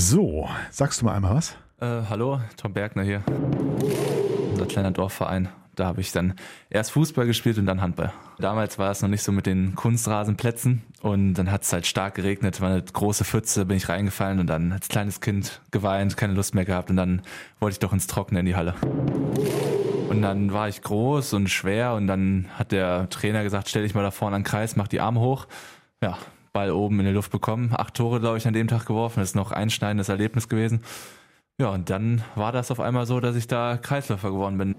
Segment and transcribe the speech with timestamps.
[0.00, 1.56] So, sagst du mal einmal was?
[1.80, 3.24] Äh, hallo, Tom Bergner hier.
[4.52, 5.48] Unser kleiner Dorfverein.
[5.74, 6.34] Da habe ich dann
[6.70, 8.12] erst Fußball gespielt und dann Handball.
[8.38, 12.14] Damals war es noch nicht so mit den Kunstrasenplätzen und dann hat es halt stark
[12.14, 16.34] geregnet, war eine große Pfütze, bin ich reingefallen und dann als kleines Kind geweint, keine
[16.34, 17.22] Lust mehr gehabt und dann
[17.58, 18.76] wollte ich doch ins Trockene in die Halle.
[20.08, 23.96] Und dann war ich groß und schwer und dann hat der Trainer gesagt, stell dich
[23.96, 25.48] mal da vorne an den Kreis, mach die Arme hoch.
[26.00, 26.18] Ja,
[26.58, 29.20] Ball oben in die Luft bekommen, acht Tore, glaube ich, an dem Tag geworfen.
[29.20, 30.80] Das ist noch ein einschneidendes Erlebnis gewesen.
[31.60, 34.74] Ja, und dann war das auf einmal so, dass ich da Kreisläufer geworden bin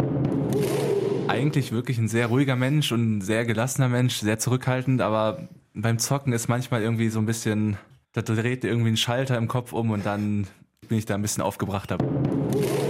[1.30, 6.00] eigentlich wirklich ein sehr ruhiger Mensch und ein sehr gelassener Mensch, sehr zurückhaltend, aber beim
[6.00, 7.78] Zocken ist manchmal irgendwie so ein bisschen,
[8.14, 10.48] da dreht irgendwie ein Schalter im Kopf um und dann
[10.88, 11.98] bin ich da ein bisschen aufgebrachter.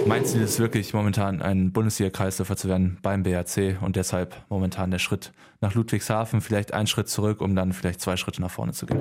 [0.05, 4.99] Mein Ziel ist wirklich momentan ein Bundesliga-Kreisläufer zu werden beim BHC und deshalb momentan der
[4.99, 5.31] Schritt
[5.62, 8.99] nach Ludwigshafen, vielleicht einen Schritt zurück, um dann vielleicht zwei Schritte nach vorne zu gehen.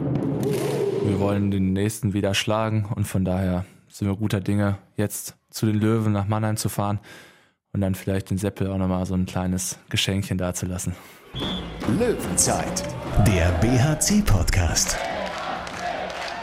[1.04, 5.66] Wir wollen den nächsten wieder schlagen und von daher sind wir guter Dinge, jetzt zu
[5.66, 7.00] den Löwen nach Mannheim zu fahren
[7.72, 10.94] und dann vielleicht den Seppel auch nochmal so ein kleines Geschenkchen dazulassen.
[11.98, 12.82] Löwenzeit,
[13.26, 14.98] der BHC-Podcast.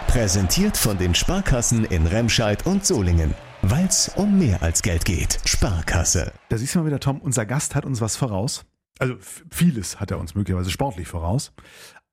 [0.07, 3.33] Präsentiert von den Sparkassen in Remscheid und Solingen.
[3.67, 5.39] Weil es um mehr als Geld geht.
[5.43, 6.31] Sparkasse.
[6.49, 8.63] Da siehst du mal wieder, Tom, unser Gast hat uns was voraus.
[8.99, 9.15] Also
[9.49, 11.51] vieles hat er uns möglicherweise sportlich voraus.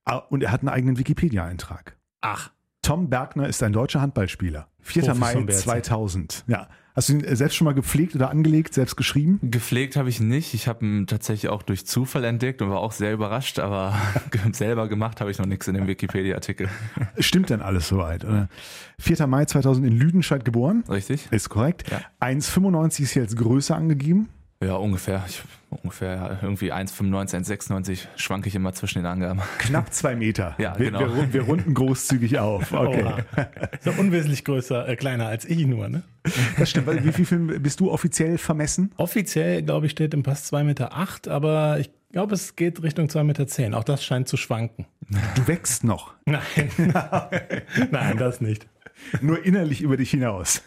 [0.03, 1.95] Ah, und er hat einen eigenen Wikipedia-Eintrag.
[2.21, 2.49] Ach.
[2.81, 4.67] Tom Bergner ist ein deutscher Handballspieler.
[4.81, 5.03] 4.
[5.03, 5.59] Profis Mai vom BRC.
[5.59, 6.43] 2000.
[6.47, 6.69] Ja.
[6.95, 9.39] Hast du ihn äh, selbst schon mal gepflegt oder angelegt, selbst geschrieben?
[9.41, 10.53] Gepflegt habe ich nicht.
[10.53, 13.95] Ich habe ihn tatsächlich auch durch Zufall entdeckt und war auch sehr überrascht, aber
[14.51, 16.69] selber gemacht habe ich noch nichts in dem Wikipedia-Artikel.
[17.17, 18.25] Stimmt denn alles soweit?
[18.25, 18.47] Oder?
[18.99, 19.25] 4.
[19.27, 20.83] Mai 2000 in Lüdenscheid geboren.
[20.87, 21.27] Richtig?
[21.31, 21.89] Ist korrekt.
[21.89, 22.01] Ja.
[22.21, 24.29] 1,95 ist hier als Größe angegeben.
[24.61, 25.23] Ja, ungefähr.
[25.27, 25.41] Ich,
[25.81, 29.41] ungefähr ja, irgendwie 1,95, 1,96 schwanke ich immer zwischen den Angaben.
[29.57, 30.55] Knapp zwei Meter.
[30.57, 31.15] Ja, wir, genau.
[31.15, 32.71] wir, wir runden großzügig auf.
[32.83, 33.03] Okay.
[33.03, 33.17] Oha.
[33.71, 36.03] Ist doch unwesentlich größer, äh, kleiner als ich nur, ne?
[36.57, 36.87] Das stimmt.
[36.87, 38.91] Weil Wie viel Film bist du offiziell vermessen?
[38.97, 43.07] Offiziell, glaube ich, steht im Pass 2,8 Meter, acht, aber ich glaube, es geht Richtung
[43.07, 43.47] 2,10 Meter.
[43.47, 43.73] Zehn.
[43.73, 44.85] Auch das scheint zu schwanken.
[45.35, 46.13] Du wächst noch.
[46.25, 46.41] Nein.
[47.91, 48.67] Nein, das nicht.
[49.21, 50.61] Nur innerlich über dich hinaus.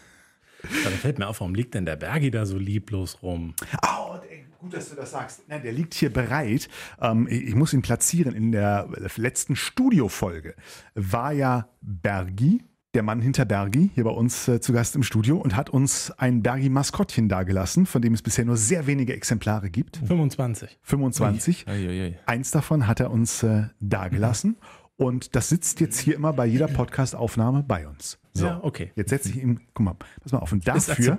[0.61, 3.53] Da fällt mir auf, warum liegt denn der Bergi da so lieblos rum?
[3.83, 5.43] Oh, ey, gut, dass du das sagst.
[5.47, 6.69] Nein, der liegt hier bereit.
[7.01, 8.35] Ähm, ich ich muss ihn platzieren.
[8.35, 10.55] In der letzten Studiofolge
[10.95, 12.63] war ja Bergi,
[12.93, 16.11] der Mann hinter Bergi, hier bei uns äh, zu Gast im Studio und hat uns
[16.17, 19.97] ein Bergi-Maskottchen dagelassen, von dem es bisher nur sehr wenige Exemplare gibt.
[19.97, 20.79] 25.
[20.81, 21.67] 25.
[21.67, 22.15] Uiuiui.
[22.25, 24.57] Eins davon hat er uns äh, dagelassen.
[24.95, 28.17] Und das sitzt jetzt hier immer bei jeder Podcast-Aufnahme bei uns.
[28.33, 28.91] So, Ja, okay.
[28.95, 30.51] Jetzt setze ich ihn, guck mal, pass mal auf.
[30.51, 31.17] Und dafür,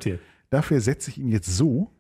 [0.51, 1.93] dafür setze ich ihn jetzt so,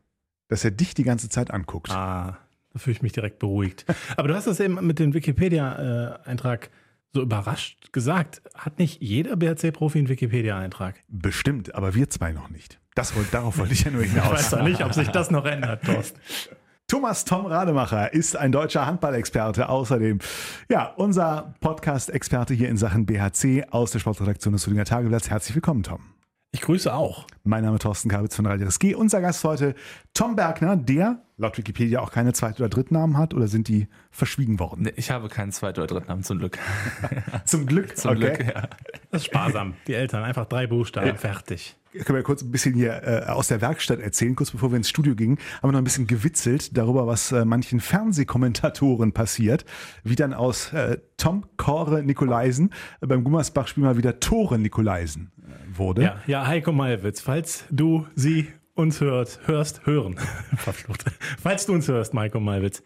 [0.48, 1.90] dass er dich die ganze Zeit anguckt.
[1.90, 2.38] Ah,
[2.72, 3.84] da fühle ich mich direkt beruhigt.
[4.16, 6.70] Aber du hast das eben mit dem Wikipedia-Eintrag
[7.12, 8.42] so überrascht gesagt.
[8.54, 10.96] Hat nicht jeder BRC-Profi einen Wikipedia-Eintrag?
[11.08, 12.78] Bestimmt, aber wir zwei noch nicht.
[12.94, 14.26] Das darauf wollte ich ja nur hinaus.
[14.26, 16.20] Ich weiß doch nicht, ob sich das noch ändert, Thorsten.
[16.86, 19.68] Thomas Tom Rademacher ist ein deutscher Handballexperte.
[19.68, 20.18] Außerdem,
[20.70, 25.30] ja, unser Podcast-Experte hier in Sachen BHC aus der Sportredaktion des Solinger Tageblatts.
[25.30, 26.00] Herzlich willkommen, Tom.
[26.50, 27.26] Ich grüße auch.
[27.44, 28.94] Mein Name ist Thorsten Kabitz von Radio SG.
[28.94, 29.74] Unser Gast heute,
[30.14, 34.58] Tom Bergner, der laut Wikipedia auch keine Zweit- oder Drittnamen hat oder sind die verschwiegen
[34.58, 34.82] worden?
[34.82, 36.58] Nee, Ich habe keinen zweiten oder dritten Namen, zum Glück.
[37.44, 37.96] Zum Glück.
[37.96, 38.34] Zum okay.
[38.36, 38.68] Glück, ja.
[39.10, 39.74] Das ist sparsam.
[39.86, 41.76] Die Eltern einfach drei Buchstaben, fertig.
[42.04, 44.36] Können wir kurz ein bisschen hier äh, aus der Werkstatt erzählen.
[44.36, 47.44] Kurz bevor wir ins Studio gingen, haben wir noch ein bisschen gewitzelt darüber, was äh,
[47.46, 49.64] manchen Fernsehkommentatoren passiert.
[50.04, 55.78] Wie dann aus äh, Tom Kore Nikolaisen äh, beim Gummersbach-Spiel mal wieder Tore Nikolaisen äh,
[55.78, 56.02] wurde.
[56.02, 58.48] Ja, ja, Heiko Malwitz, falls du sie
[58.78, 60.16] uns hört, hörst, hören.
[60.56, 61.04] Verflucht.
[61.42, 62.82] Falls du uns hörst, Heiko Malwitz.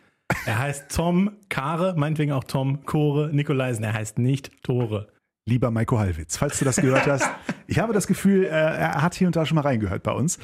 [0.47, 3.85] Er heißt Tom Kare, meinetwegen auch Tom Kore Nikolaisen.
[3.85, 5.09] Er heißt nicht Tore.
[5.45, 7.29] Lieber Maiko Hallwitz, falls du das gehört hast.
[7.67, 10.39] Ich habe das Gefühl, äh, er hat hier und da schon mal reingehört bei uns.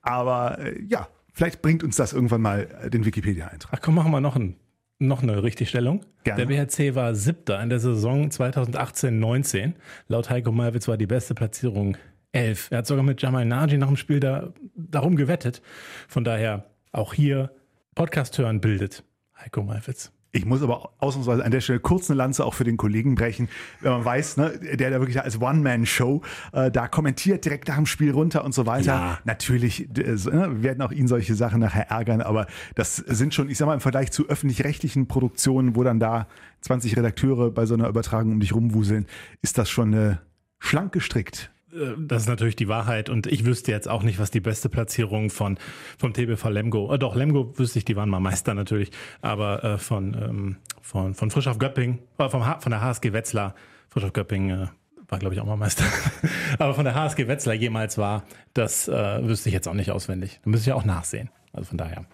[0.00, 3.72] Aber äh, ja, vielleicht bringt uns das irgendwann mal äh, den Wikipedia-Eintrag.
[3.74, 4.56] Ach komm, machen wir noch, ein,
[5.00, 6.04] noch eine Richtigstellung.
[6.22, 6.46] Gerne.
[6.46, 9.72] Der BHC war siebter in der Saison 2018-19.
[10.08, 11.96] Laut Heiko Malwitz war die beste Platzierung
[12.34, 12.68] 11.
[12.70, 15.62] Er hat sogar mit Jamal Naji nach dem Spiel da, darum gewettet.
[16.08, 17.50] Von daher auch hier
[17.94, 19.04] Podcast hören bildet
[19.38, 20.12] Heiko Malwitz.
[20.34, 23.48] Ich muss aber ausnahmsweise an der Stelle kurz eine Lanze auch für den Kollegen brechen,
[23.80, 26.22] wenn man weiß, ne, der da wirklich als One-Man-Show
[26.52, 28.86] äh, da kommentiert direkt nach dem Spiel runter und so weiter.
[28.86, 29.18] Ja.
[29.22, 33.58] Natürlich äh, ne, werden auch ihn solche Sachen nachher ärgern, aber das sind schon, ich
[33.58, 36.26] sag mal, im Vergleich zu öffentlich-rechtlichen Produktionen, wo dann da
[36.62, 39.06] 20 Redakteure bei so einer Übertragung um dich rumwuseln,
[39.40, 40.16] ist das schon äh,
[40.58, 41.53] schlank gestrickt.
[41.74, 44.68] Äh, Das ist natürlich die Wahrheit und ich wüsste jetzt auch nicht, was die beste
[44.68, 45.58] Platzierung von
[45.98, 48.90] vom TBV Lemgo, äh, doch Lemgo wüsste ich, die waren mal Meister natürlich,
[49.20, 53.54] aber äh, von ähm, von von Frisch auf Göpping, äh, vom von der HSG Wetzlar,
[53.88, 54.66] Frisch auf Göpping äh,
[55.08, 55.84] war glaube ich auch mal Meister.
[56.58, 58.24] Aber von der HSG Wetzlar jemals war,
[58.54, 60.40] das äh, wüsste ich jetzt auch nicht auswendig.
[60.42, 61.28] Da müsste ich auch nachsehen.
[61.52, 62.06] Also von daher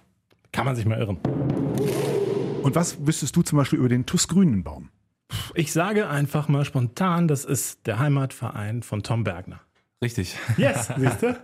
[0.50, 1.18] kann man sich mal irren.
[2.62, 4.90] Und was wüsstest du zum Beispiel über den TuS Grünenbaum?
[5.54, 9.60] Ich sage einfach mal spontan, das ist der Heimatverein von Tom Bergner.
[10.02, 10.36] Richtig.
[10.56, 11.36] Yes, siehst du?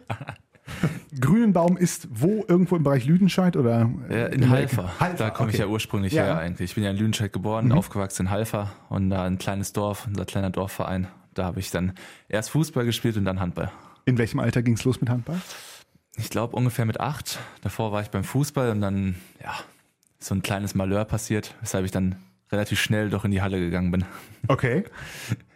[1.20, 2.44] Grünenbaum ist wo?
[2.48, 3.88] Irgendwo im Bereich Lüdenscheid oder?
[4.10, 4.90] Ja, in Halfer.
[5.00, 5.62] Halfer, Da komme ich okay.
[5.64, 6.24] ja ursprünglich Ja.
[6.24, 6.70] her eigentlich.
[6.70, 10.24] Ich bin ja in Lüdenscheid geboren, aufgewachsen in Halfer und da ein kleines Dorf, unser
[10.24, 11.06] kleiner Dorfverein.
[11.34, 11.92] Da habe ich dann
[12.28, 13.70] erst Fußball gespielt und dann Handball.
[14.06, 15.40] In welchem Alter ging es los mit Handball?
[16.16, 17.38] Ich glaube ungefähr mit acht.
[17.62, 19.52] Davor war ich beim Fußball und dann, ja,
[20.18, 22.16] so ein kleines Malheur passiert, weshalb ich dann
[22.52, 24.04] relativ schnell doch in die Halle gegangen bin.
[24.48, 24.84] Okay.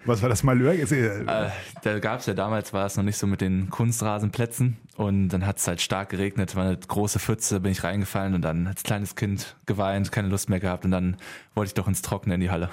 [0.04, 0.72] Was war das Malheur?
[0.72, 1.50] Äh, Äh,
[1.84, 5.46] da gab es ja damals, war es noch nicht so mit den Kunstrasenplätzen und dann
[5.46, 8.82] hat es halt stark geregnet, war eine große Pfütze, bin ich reingefallen und dann als
[8.82, 11.19] kleines Kind geweint, keine Lust mehr gehabt und dann
[11.54, 12.69] wollte ich doch ins Trockene in die Halle.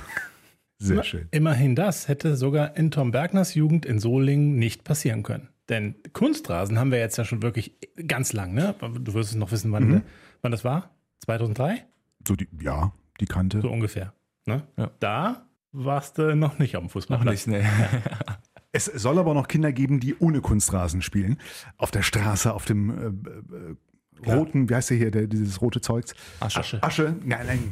[0.80, 1.28] Sehr schön.
[1.30, 5.50] Immerhin das hätte sogar in Tom Bergners Jugend in Solingen nicht passieren können.
[5.70, 7.76] Denn Kunstrasen haben wir jetzt ja schon wirklich
[8.08, 8.74] ganz lang, ne?
[9.02, 10.02] Du wirst es noch wissen, wann, Mhm.
[10.42, 10.90] wann das war?
[11.26, 11.86] 2003?
[12.28, 13.62] So die, ja, die Kante.
[13.62, 14.14] So ungefähr.
[14.46, 14.64] Ne?
[14.78, 14.92] Ja.
[15.00, 17.18] Da warst du noch nicht auf dem Fußball.
[17.20, 17.64] Noch nicht, nee.
[18.74, 21.38] Es soll aber noch Kinder geben, die ohne Kunstrasen spielen.
[21.78, 22.90] Auf der Straße, auf dem
[23.26, 26.14] äh, äh, roten, wie heißt der hier, der, dieses rote Zeugs?
[26.40, 26.60] Asche.
[26.60, 26.84] Asche.
[26.84, 27.16] Asche?
[27.24, 27.72] Nein, nein.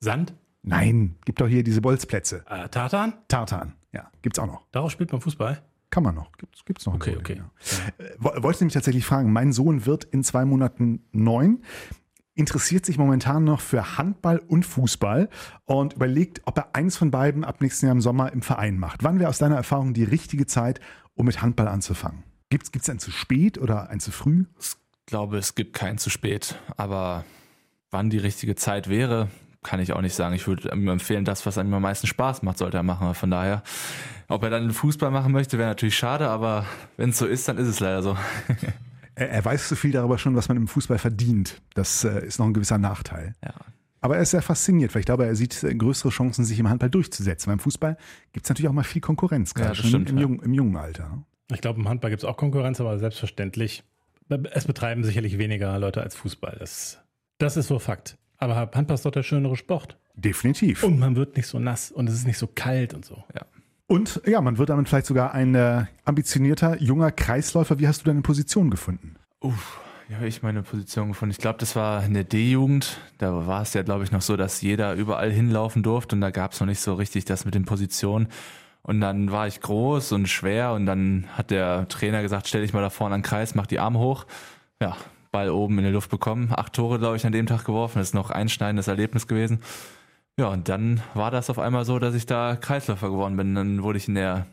[0.00, 0.34] Sand?
[0.62, 2.44] Nein, gibt doch hier diese Bolzplätze.
[2.48, 3.14] Äh, Tartan?
[3.28, 4.66] Tartan, ja, gibt's auch noch.
[4.72, 5.62] Darauf spielt man Fußball?
[5.90, 6.30] Kann man noch.
[6.38, 6.94] Gibt's, gibt's noch.
[6.94, 7.82] Okay, Solingen, okay.
[7.98, 8.04] Ja.
[8.04, 11.62] Äh, wo- Wollte nämlich tatsächlich fragen, mein Sohn wird in zwei Monaten neun,
[12.34, 15.28] interessiert sich momentan noch für Handball und Fußball
[15.64, 19.04] und überlegt, ob er eins von beiden ab nächsten Jahr im Sommer im Verein macht.
[19.04, 20.80] Wann wäre aus deiner Erfahrung die richtige Zeit,
[21.14, 22.24] um mit Handball anzufangen?
[22.50, 24.44] Gibt's gibt's einen zu spät oder einen zu früh?
[24.60, 24.76] Ich
[25.06, 27.24] glaube, es gibt keinen zu spät, aber
[27.90, 29.28] wann die richtige Zeit wäre,
[29.62, 30.34] kann ich auch nicht sagen.
[30.34, 33.14] Ich würde ihm empfehlen, das, was einem am meisten Spaß macht, sollte er machen.
[33.14, 33.62] Von daher,
[34.28, 36.66] ob er dann Fußball machen möchte, wäre natürlich schade, aber
[36.96, 38.16] wenn es so ist, dann ist es leider so.
[39.16, 41.62] Er, weiß zu viel darüber schon, was man im Fußball verdient.
[41.74, 43.34] Das äh, ist noch ein gewisser Nachteil.
[43.44, 43.54] Ja.
[44.00, 46.68] Aber er ist sehr fasziniert, weil ich glaube, er sieht äh, größere Chancen, sich im
[46.68, 47.50] Handball durchzusetzen.
[47.50, 47.96] Beim Fußball
[48.32, 50.22] gibt es natürlich auch mal viel Konkurrenz, gerade das schon stimmt, im, ja.
[50.22, 51.08] jungen, im jungen Alter.
[51.08, 51.24] ne?
[51.52, 53.84] Ich glaube, im Handball gibt es auch Konkurrenz, aber selbstverständlich.
[54.52, 56.56] Es betreiben sicherlich weniger Leute als Fußball.
[56.58, 56.98] Das,
[57.38, 58.18] das ist so Fakt.
[58.38, 59.98] Aber Handball ist doch der schönere Sport.
[60.14, 60.82] Definitiv.
[60.82, 63.24] Und man wird nicht so nass und es ist nicht so kalt und so.
[63.86, 67.78] Und ja, man wird damit vielleicht sogar ein äh, ambitionierter, junger Kreisläufer.
[67.78, 69.16] Wie hast du deine Position gefunden?
[69.40, 69.80] Uff,
[70.12, 71.32] habe ich meine Position gefunden?
[71.32, 72.98] Ich glaube, das war in der D-Jugend.
[73.18, 76.30] Da war es ja, glaube ich, noch so, dass jeder überall hinlaufen durfte und da
[76.30, 78.28] gab es noch nicht so richtig das mit den Positionen.
[78.82, 82.72] Und dann war ich groß und schwer und dann hat der Trainer gesagt, stell dich
[82.72, 84.26] mal da vorne an den Kreis, mach die Arme hoch.
[84.80, 84.96] Ja,
[85.32, 86.52] Ball oben in die Luft bekommen.
[86.54, 87.98] Acht Tore, glaube ich, an dem Tag geworfen.
[87.98, 89.60] Das ist noch ein einschneidendes Erlebnis gewesen.
[90.38, 93.54] Ja, und dann war das auf einmal so, dass ich da Kreisläufer geworden bin.
[93.54, 94.46] Dann wurde ich in der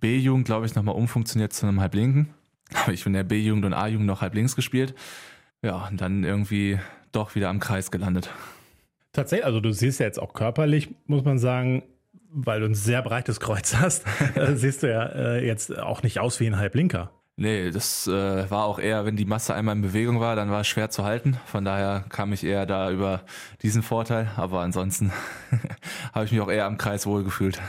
[0.00, 2.34] B-Jugend, glaube ich, nochmal umfunktioniert zu einem Halblinken.
[2.74, 4.94] Habe ich in der B-Jugend und A-Jugend noch halb links gespielt.
[5.62, 6.78] Ja, und dann irgendwie
[7.12, 8.30] doch wieder am Kreis gelandet.
[9.12, 11.82] Tatsächlich, also du siehst ja jetzt auch körperlich, muss man sagen,
[12.30, 14.04] weil du ein sehr breites Kreuz hast,
[14.54, 17.10] siehst du ja äh, jetzt auch nicht aus wie ein Halblinker.
[17.36, 20.60] Nee, das äh, war auch eher, wenn die Masse einmal in Bewegung war, dann war
[20.60, 21.38] es schwer zu halten.
[21.46, 23.22] Von daher kam ich eher da über
[23.62, 24.30] diesen Vorteil.
[24.36, 25.12] Aber ansonsten
[26.12, 27.60] habe ich mich auch eher am Kreis wohlgefühlt.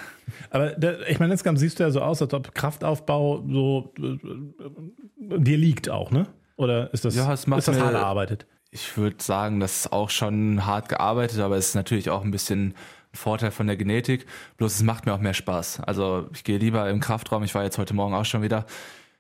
[0.50, 5.40] Aber der, ich meine, insgesamt siehst du ja so aus, als ob Kraftaufbau so äh,
[5.40, 6.28] dir liegt auch, ne?
[6.58, 8.46] Oder ist das, Ja, es macht ist das mir- hart erarbeitet?
[8.70, 12.32] Ich würde sagen, das ist auch schon hart gearbeitet, aber es ist natürlich auch ein
[12.32, 12.74] bisschen ein
[13.14, 14.26] Vorteil von der Genetik.
[14.58, 15.82] Bloß es macht mir auch mehr Spaß.
[15.82, 18.66] Also ich gehe lieber im Kraftraum, ich war jetzt heute Morgen auch schon wieder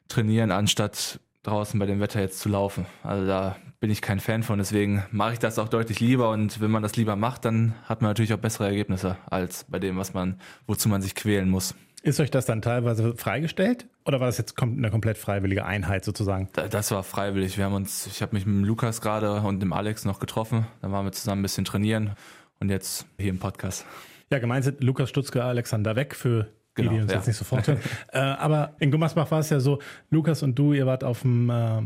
[0.08, 2.86] trainieren, anstatt draußen bei dem Wetter jetzt zu laufen.
[3.04, 6.62] Also da bin ich kein Fan von, deswegen mache ich das auch deutlich lieber und
[6.62, 9.98] wenn man das lieber macht, dann hat man natürlich auch bessere Ergebnisse als bei dem,
[9.98, 11.76] was man, wozu man sich quälen muss.
[12.02, 13.88] Ist euch das dann teilweise freigestellt?
[14.06, 16.50] Oder war das jetzt eine komplett freiwillige Einheit sozusagen?
[16.54, 17.58] Da- Das war freiwillig.
[17.58, 20.66] Wir haben uns, ich habe mich mit dem Lukas gerade und dem Alex noch getroffen.
[20.82, 22.12] Dann waren wir zusammen ein bisschen trainieren
[22.60, 23.86] und jetzt hier im Podcast.
[24.30, 27.18] Ja, gemeint sind Lukas Stutzke, Alexander Weg für Genau, die uns ja.
[27.18, 27.80] jetzt nicht sofort hören.
[28.12, 31.50] äh, aber in Gummersbach war es ja so, Lukas und du, ihr wart auf dem
[31.50, 31.82] äh,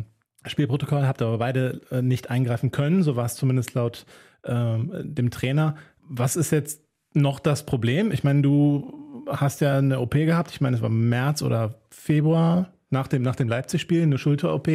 [0.45, 3.03] Spielprotokoll, habt aber beide äh, nicht eingreifen können.
[3.03, 4.05] So war es zumindest laut
[4.45, 5.75] ähm, dem Trainer.
[6.01, 6.81] Was ist jetzt
[7.13, 8.11] noch das Problem?
[8.11, 10.51] Ich meine, du hast ja eine OP gehabt.
[10.51, 14.67] Ich meine, es war März oder Februar nach dem, nach dem Leipzig-Spiel, eine Schulter-OP.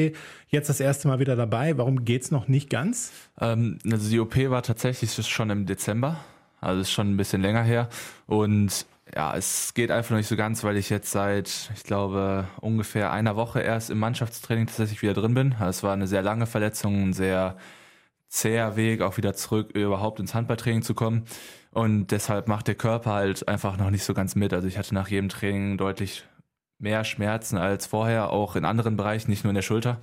[0.49, 1.78] Jetzt das erste Mal wieder dabei.
[1.78, 3.12] Warum geht's noch nicht ganz?
[3.40, 6.19] Ähm, also die OP war tatsächlich schon im Dezember,
[6.61, 7.88] also ist schon ein bisschen länger her.
[8.26, 13.12] Und ja, es geht einfach nicht so ganz, weil ich jetzt seit, ich glaube, ungefähr
[13.12, 15.54] einer Woche erst im Mannschaftstraining tatsächlich wieder drin bin.
[15.61, 17.57] Es war eine sehr lange Verletzung, ein sehr
[18.28, 21.25] zäher Weg, auch wieder zurück überhaupt ins Handballtraining zu kommen.
[21.73, 24.54] Und deshalb macht der Körper halt einfach noch nicht so ganz mit.
[24.54, 26.25] Also ich hatte nach jedem Training deutlich
[26.78, 30.00] mehr Schmerzen als vorher, auch in anderen Bereichen, nicht nur in der Schulter.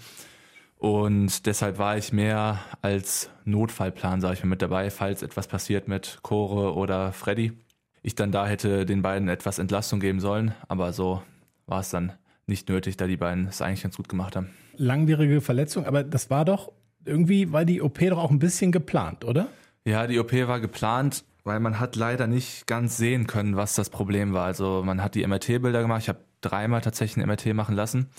[0.78, 5.88] Und deshalb war ich mehr als Notfallplan, sage ich mal, mit dabei, falls etwas passiert
[5.88, 7.54] mit Core oder Freddy.
[8.02, 11.22] Ich dann da hätte den beiden etwas Entlastung geben sollen, aber so
[11.66, 12.14] war es dann
[12.48, 14.50] nicht nötig, da die beiden es eigentlich ganz gut gemacht haben.
[14.76, 16.72] Langwierige Verletzung, aber das war doch
[17.06, 19.48] irgendwie, weil die OP doch auch ein bisschen geplant, oder?
[19.86, 23.90] Ja, die OP war geplant, weil man hat leider nicht ganz sehen können, was das
[23.90, 24.46] Problem war.
[24.46, 26.04] Also man hat die MRT-Bilder gemacht.
[26.04, 28.10] Ich habe dreimal tatsächlich ein MRT machen lassen.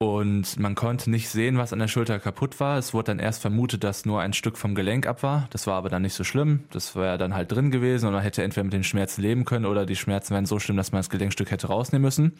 [0.00, 2.78] Und man konnte nicht sehen, was an der Schulter kaputt war.
[2.78, 5.48] Es wurde dann erst vermutet, dass nur ein Stück vom Gelenk ab war.
[5.50, 6.62] Das war aber dann nicht so schlimm.
[6.70, 9.66] Das wäre dann halt drin gewesen und man hätte entweder mit den Schmerzen leben können
[9.66, 12.34] oder die Schmerzen wären so schlimm, dass man das Gelenkstück hätte rausnehmen müssen.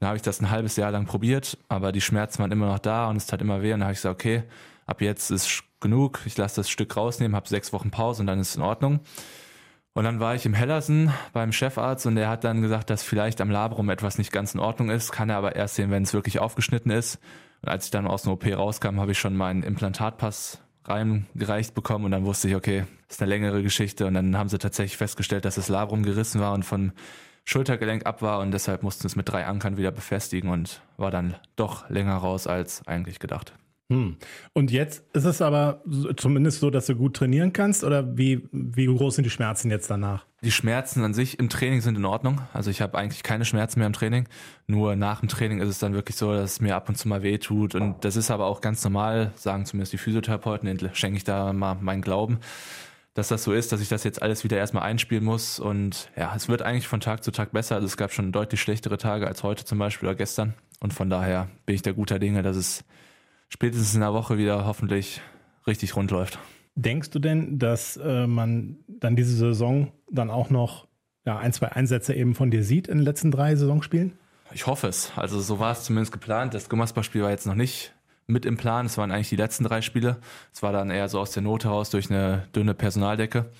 [0.00, 2.78] Dann habe ich das ein halbes Jahr lang probiert, aber die Schmerzen waren immer noch
[2.78, 3.72] da und es tat immer weh.
[3.72, 4.42] Und dann habe ich gesagt, okay,
[4.84, 6.20] ab jetzt ist genug.
[6.26, 9.00] Ich lasse das Stück rausnehmen, habe sechs Wochen Pause und dann ist es in Ordnung.
[9.94, 13.42] Und dann war ich im Hellersen beim Chefarzt und der hat dann gesagt, dass vielleicht
[13.42, 16.14] am Labrum etwas nicht ganz in Ordnung ist, kann er aber erst sehen, wenn es
[16.14, 17.18] wirklich aufgeschnitten ist.
[17.60, 22.06] Und als ich dann aus dem OP rauskam, habe ich schon meinen Implantatpass reingereicht bekommen
[22.06, 25.44] und dann wusste ich, okay, ist eine längere Geschichte und dann haben sie tatsächlich festgestellt,
[25.44, 26.92] dass das Labrum gerissen war und von
[27.44, 31.34] Schultergelenk ab war und deshalb mussten es mit drei Ankern wieder befestigen und war dann
[31.54, 33.52] doch länger raus als eigentlich gedacht.
[33.92, 34.16] Hm.
[34.54, 35.82] Und jetzt ist es aber
[36.16, 39.90] zumindest so, dass du gut trainieren kannst oder wie, wie groß sind die Schmerzen jetzt
[39.90, 40.24] danach?
[40.42, 42.40] Die Schmerzen an sich im Training sind in Ordnung.
[42.52, 44.28] Also ich habe eigentlich keine Schmerzen mehr im Training.
[44.66, 47.06] Nur nach dem Training ist es dann wirklich so, dass es mir ab und zu
[47.06, 47.74] mal weh tut.
[47.74, 51.76] Und das ist aber auch ganz normal, sagen zumindest die Physiotherapeuten, schenke ich da mal
[51.76, 52.38] meinen Glauben,
[53.14, 55.60] dass das so ist, dass ich das jetzt alles wieder erstmal einspielen muss.
[55.60, 57.76] Und ja, es wird eigentlich von Tag zu Tag besser.
[57.76, 60.54] Also es gab schon deutlich schlechtere Tage als heute zum Beispiel oder gestern.
[60.80, 62.84] Und von daher bin ich der guter Dinge, dass es
[63.52, 65.20] spätestens in einer Woche wieder hoffentlich
[65.66, 66.38] richtig rund läuft.
[66.74, 70.88] Denkst du denn, dass äh, man dann diese Saison dann auch noch
[71.26, 74.18] ja, ein, zwei Einsätze eben von dir sieht in den letzten drei Saisonspielen?
[74.54, 75.12] Ich hoffe es.
[75.16, 76.54] Also so war es zumindest geplant.
[76.54, 77.94] Das Gummersbach-Spiel war jetzt noch nicht
[78.26, 78.86] mit im Plan.
[78.86, 80.16] Es waren eigentlich die letzten drei Spiele.
[80.52, 83.50] Es war dann eher so aus der Not heraus durch eine dünne Personaldecke.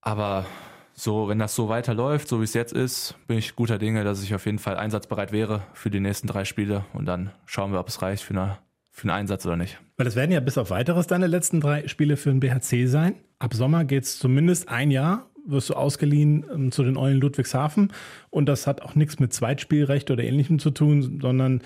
[0.00, 0.44] Aber
[0.92, 4.24] so, wenn das so weiterläuft, so wie es jetzt ist, bin ich guter Dinge, dass
[4.24, 6.84] ich auf jeden Fall einsatzbereit wäre für die nächsten drei Spiele.
[6.92, 8.58] Und dann schauen wir, ob es reicht für eine
[8.98, 9.78] für einen Einsatz oder nicht.
[9.96, 13.14] Weil es werden ja bis auf weiteres deine letzten drei Spiele für den BHC sein.
[13.38, 17.92] Ab Sommer geht es zumindest ein Jahr, wirst du ausgeliehen ähm, zu den Eulen Ludwigshafen.
[18.30, 21.62] Und das hat auch nichts mit Zweitspielrecht oder ähnlichem zu tun, sondern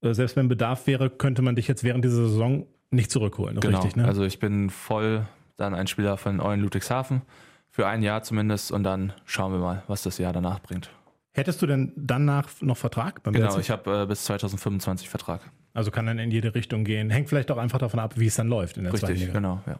[0.00, 3.60] äh, selbst wenn Bedarf wäre, könnte man dich jetzt während dieser Saison nicht zurückholen.
[3.60, 3.78] Genau.
[3.78, 4.06] Richtig, ne?
[4.06, 5.26] Also ich bin voll
[5.58, 7.22] dann ein Spieler von Eulen Ludwigshafen.
[7.68, 10.90] Für ein Jahr zumindest und dann schauen wir mal, was das Jahr danach bringt.
[11.32, 13.60] Hättest du denn danach noch Vertrag beim Genau, BHC?
[13.60, 15.42] ich habe äh, bis 2025 Vertrag.
[15.72, 17.10] Also kann dann in jede Richtung gehen.
[17.10, 19.32] Hängt vielleicht auch einfach davon ab, wie es dann läuft in der Richtig, zweiten Liga.
[19.32, 19.78] genau, ja.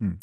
[0.00, 0.18] Hm.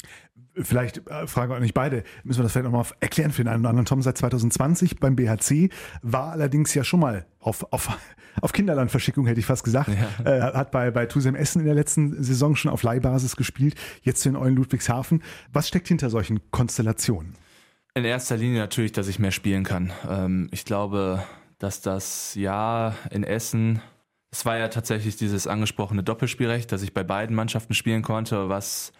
[0.60, 3.60] Vielleicht äh, fragen wir euch beide, müssen wir das vielleicht nochmal erklären für den einen
[3.60, 3.86] oder anderen.
[3.86, 5.70] Tom seit 2020 beim BHC,
[6.02, 7.96] war allerdings ja schon mal auf, auf,
[8.40, 9.88] auf Kinderlandverschickung, hätte ich fast gesagt.
[10.24, 10.30] Ja.
[10.30, 14.24] Äh, hat bei, bei Tusem Essen in der letzten Saison schon auf Leihbasis gespielt, jetzt
[14.24, 15.22] den Eulen Ludwigshafen.
[15.52, 17.34] Was steckt hinter solchen Konstellationen?
[17.94, 19.92] In erster Linie natürlich, dass ich mehr spielen kann.
[20.08, 21.22] Ähm, ich glaube,
[21.58, 23.80] dass das Jahr in Essen
[24.30, 28.92] es war ja tatsächlich dieses angesprochene Doppelspielrecht, dass ich bei beiden Mannschaften spielen konnte, was,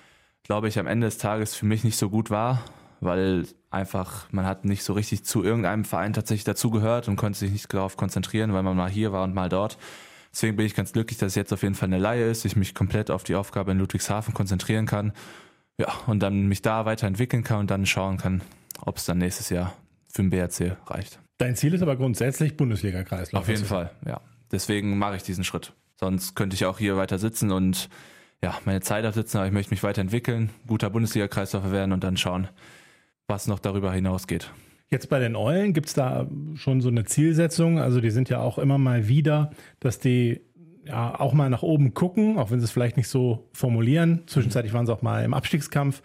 [0.42, 2.64] glaube ich, am Ende des Tages für mich nicht so gut war,
[3.00, 7.52] weil einfach man hat nicht so richtig zu irgendeinem Verein tatsächlich dazugehört und konnte sich
[7.52, 9.76] nicht darauf konzentrieren, weil man mal hier war und mal dort.
[10.32, 12.56] Deswegen bin ich ganz glücklich, dass es jetzt auf jeden Fall eine Laie ist, ich
[12.56, 15.12] mich komplett auf die Aufgabe in Ludwigshafen konzentrieren kann.
[15.78, 18.40] Ja, und dann mich da weiterentwickeln kann und dann schauen kann,
[18.80, 19.75] ob es dann nächstes Jahr
[20.08, 21.20] für den BRC reicht.
[21.38, 23.42] Dein Ziel ist aber grundsätzlich Bundesliga-Kreislauf.
[23.42, 24.20] Auf jeden Fall, ja
[24.52, 25.72] deswegen mache ich diesen Schritt.
[25.96, 27.88] Sonst könnte ich auch hier weiter sitzen und
[28.42, 32.48] ja, meine Zeit absitzen, aber ich möchte mich weiterentwickeln, guter Bundesliga-Kreisläufer werden und dann schauen,
[33.26, 34.50] was noch darüber hinausgeht.
[34.90, 37.78] Jetzt bei den Eulen gibt es da schon so eine Zielsetzung.
[37.78, 39.50] Also die sind ja auch immer mal wieder,
[39.80, 40.40] dass die
[40.86, 44.22] ja auch mal nach oben gucken, auch wenn sie es vielleicht nicht so formulieren.
[44.26, 46.00] Zwischenzeitlich waren sie auch mal im Abstiegskampf.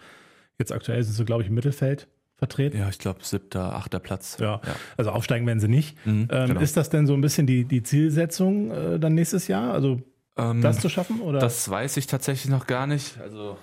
[0.58, 2.78] Jetzt aktuell sind sie, glaube ich, im Mittelfeld vertreten.
[2.78, 4.36] Ja, ich glaube siebter, achter Platz.
[4.40, 4.60] Ja.
[4.64, 4.74] ja.
[4.96, 5.96] also aufsteigen werden sie nicht.
[6.06, 6.60] Mhm, ähm, genau.
[6.60, 9.72] Ist das denn so ein bisschen die, die Zielsetzung äh, dann nächstes Jahr?
[9.72, 10.00] Also
[10.36, 11.20] ähm, das zu schaffen?
[11.20, 11.38] Oder?
[11.38, 13.18] Das weiß ich tatsächlich noch gar nicht.
[13.20, 13.56] Also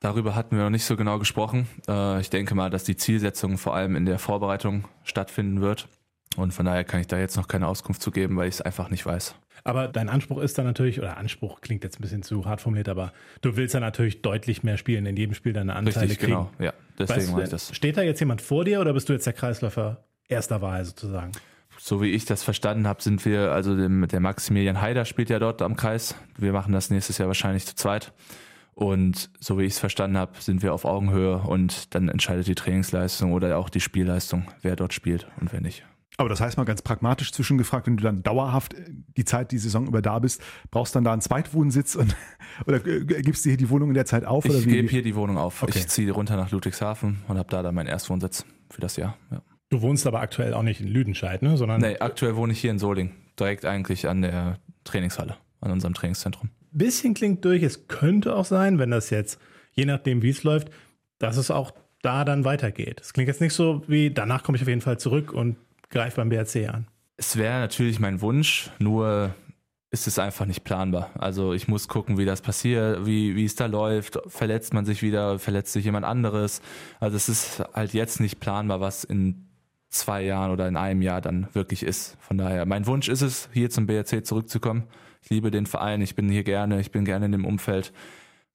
[0.00, 1.66] darüber hatten wir noch nicht so genau gesprochen.
[1.88, 5.88] Äh, ich denke mal, dass die Zielsetzung vor allem in der Vorbereitung stattfinden wird.
[6.36, 8.60] Und von daher kann ich da jetzt noch keine Auskunft zu geben, weil ich es
[8.60, 9.34] einfach nicht weiß.
[9.64, 12.88] Aber dein Anspruch ist dann natürlich, oder Anspruch klingt jetzt ein bisschen zu hart formuliert,
[12.88, 16.32] aber du willst ja natürlich deutlich mehr spielen, in jedem Spiel deine Anteile Richtig, kriegen.
[16.32, 17.74] genau, ja, deswegen weißt, mache ich das.
[17.74, 21.32] Steht da jetzt jemand vor dir oder bist du jetzt der Kreisläufer erster Wahl sozusagen?
[21.78, 25.62] So wie ich das verstanden habe, sind wir, also der Maximilian Haider spielt ja dort
[25.62, 26.16] am Kreis.
[26.36, 28.12] Wir machen das nächstes Jahr wahrscheinlich zu zweit.
[28.74, 32.54] Und so wie ich es verstanden habe, sind wir auf Augenhöhe und dann entscheidet die
[32.54, 35.84] Trainingsleistung oder auch die Spielleistung, wer dort spielt und wer nicht.
[36.18, 38.74] Aber das heißt mal ganz pragmatisch zwischengefragt, wenn du dann dauerhaft
[39.16, 42.14] die Zeit, die Saison über da bist, brauchst du dann da einen Zweitwohnsitz und,
[42.66, 44.44] oder gibst du hier die Wohnung in der Zeit auf?
[44.44, 45.62] Ich gebe hier die Wohnung auf.
[45.62, 45.78] Okay.
[45.78, 49.16] Ich ziehe runter nach Ludwigshafen und habe da dann meinen Erstwohnsitz für das Jahr.
[49.30, 49.42] Ja.
[49.70, 51.56] Du wohnst aber aktuell auch nicht in Lüdenscheid, ne?
[51.56, 55.94] sondern Nee, aktuell wohne ich hier in Soling, direkt eigentlich an der Trainingshalle, an unserem
[55.94, 56.50] Trainingszentrum.
[56.72, 57.62] bisschen klingt durch.
[57.62, 59.38] Es könnte auch sein, wenn das jetzt,
[59.72, 60.70] je nachdem wie es läuft,
[61.20, 61.72] dass es auch
[62.02, 63.00] da dann weitergeht.
[63.00, 65.56] Es klingt jetzt nicht so wie, danach komme ich auf jeden Fall zurück und
[65.90, 66.86] greife beim BRC an.
[67.16, 69.34] Es wäre natürlich mein Wunsch, nur
[69.90, 71.10] ist es einfach nicht planbar.
[71.18, 74.18] Also ich muss gucken, wie das passiert, wie, wie es da läuft.
[74.26, 76.60] Verletzt man sich wieder, verletzt sich jemand anderes.
[77.00, 79.48] Also es ist halt jetzt nicht planbar, was in
[79.88, 82.18] zwei Jahren oder in einem Jahr dann wirklich ist.
[82.20, 84.84] Von daher, mein Wunsch ist es, hier zum BRC zurückzukommen.
[85.22, 87.92] Ich liebe den Verein, ich bin hier gerne, ich bin gerne in dem Umfeld.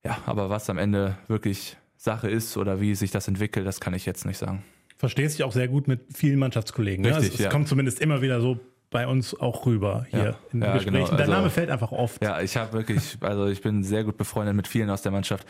[0.06, 3.94] Ja, aber was am Ende wirklich Sache ist oder wie sich das entwickelt, das kann
[3.94, 4.64] ich jetzt nicht sagen.
[5.04, 7.04] Verstehst dich auch sehr gut mit vielen Mannschaftskollegen.
[7.04, 7.10] ne?
[7.10, 7.50] Richtig, also, es ja.
[7.50, 8.58] kommt zumindest immer wieder so
[8.90, 10.94] bei uns auch rüber hier Ja, in den ja, Gesprächen.
[10.96, 11.08] genau.
[11.12, 12.24] Dein Also- Name fällt einfach oft.
[12.24, 15.46] Ja, ich habe wirklich, also ich bin sehr gut befreundet mit vielen aus der Mannschaft.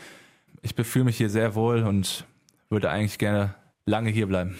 [0.62, 2.24] Ich befühle mich hier sehr wohl und
[2.68, 3.54] würde eigentlich gerne
[3.86, 4.56] lange hier bleiben.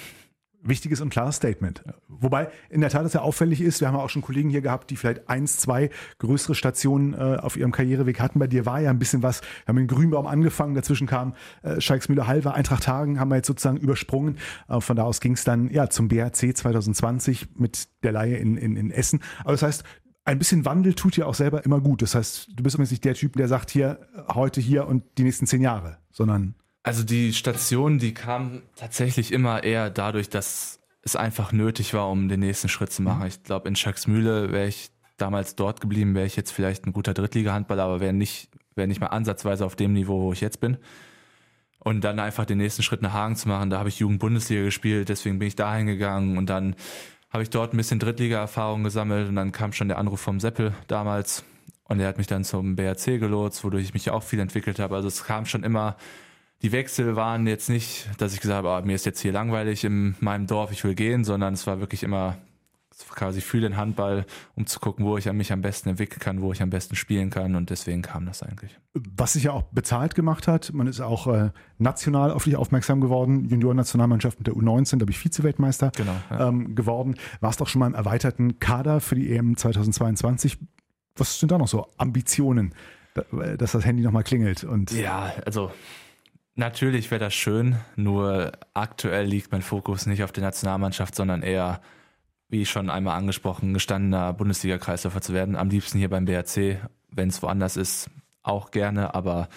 [0.64, 1.85] Wichtiges und klares Statement.
[2.09, 4.62] Wobei in der Tat es ja auffällig ist, wir haben ja auch schon Kollegen hier
[4.62, 8.38] gehabt, die vielleicht eins, zwei größere Stationen äh, auf ihrem Karriereweg hatten.
[8.38, 9.42] Bei dir war ja ein bisschen was.
[9.42, 13.47] Wir haben in Grünbaum angefangen, dazwischen kam äh, Schalksmühle Halver, Eintracht Hagen haben wir jetzt
[13.47, 14.38] sozusagen übersprungen.
[14.68, 18.56] Äh, von da aus ging es dann ja zum BRC 2020 mit der Leihe in,
[18.56, 19.21] in, in Essen.
[19.40, 19.85] Aber das heißt,
[20.25, 22.00] ein bisschen Wandel tut dir auch selber immer gut.
[22.00, 25.25] Das heißt, du bist übrigens nicht der Typ, der sagt, hier, heute hier und die
[25.25, 31.16] nächsten zehn Jahre, sondern Also die Station, die kam tatsächlich immer eher dadurch, dass es
[31.16, 33.26] einfach nötig war, um den nächsten Schritt zu machen.
[33.26, 37.14] Ich glaube, in Schacksmühle wäre ich damals dort geblieben, wäre ich jetzt vielleicht ein guter
[37.14, 40.76] Drittliga-Handballer, aber wäre nicht, wäre nicht mal ansatzweise auf dem Niveau, wo ich jetzt bin.
[41.78, 45.08] Und dann einfach den nächsten Schritt nach Hagen zu machen, da habe ich Jugend-Bundesliga gespielt,
[45.08, 46.76] deswegen bin ich da hingegangen und dann
[47.30, 50.74] habe ich dort ein bisschen Drittliga-Erfahrung gesammelt und dann kam schon der Anruf vom Seppel
[50.86, 51.44] damals
[51.84, 54.94] und er hat mich dann zum BRC gelotst, wodurch ich mich auch viel entwickelt habe.
[54.94, 55.96] Also es kam schon immer,
[56.64, 59.85] die Wechsel waren jetzt nicht, dass ich gesagt habe, ah, mir ist jetzt hier langweilig
[59.85, 62.37] in meinem Dorf, ich will gehen, sondern es war wirklich immer
[63.11, 64.24] quasi für den Handball,
[64.55, 67.29] um zu gucken, wo ich mich am besten entwickeln kann, wo ich am besten spielen
[67.29, 68.79] kann und deswegen kam das eigentlich.
[68.94, 70.72] was sich ja auch bezahlt gemacht hat.
[70.72, 73.48] Man ist auch äh, national auf dich aufmerksam geworden.
[73.48, 76.48] Junioren-Nationalmannschaft mit der U19, da bin ich Vize-Weltmeister Genau, ja.
[76.48, 77.16] ähm, geworden.
[77.40, 80.57] Warst auch schon mal im erweiterten Kader für die EM 2022.
[81.16, 82.74] Was sind da noch so Ambitionen,
[83.14, 84.62] da- dass das Handy nochmal klingelt?
[84.64, 85.72] Und Ja, also
[86.54, 91.80] natürlich wäre das schön, nur aktuell liegt mein Fokus nicht auf der Nationalmannschaft, sondern eher,
[92.48, 95.56] wie schon einmal angesprochen, gestandener Bundesliga-Kreisläufer zu werden.
[95.56, 96.78] Am liebsten hier beim BRC,
[97.10, 98.10] wenn es woanders ist,
[98.42, 99.48] auch gerne, aber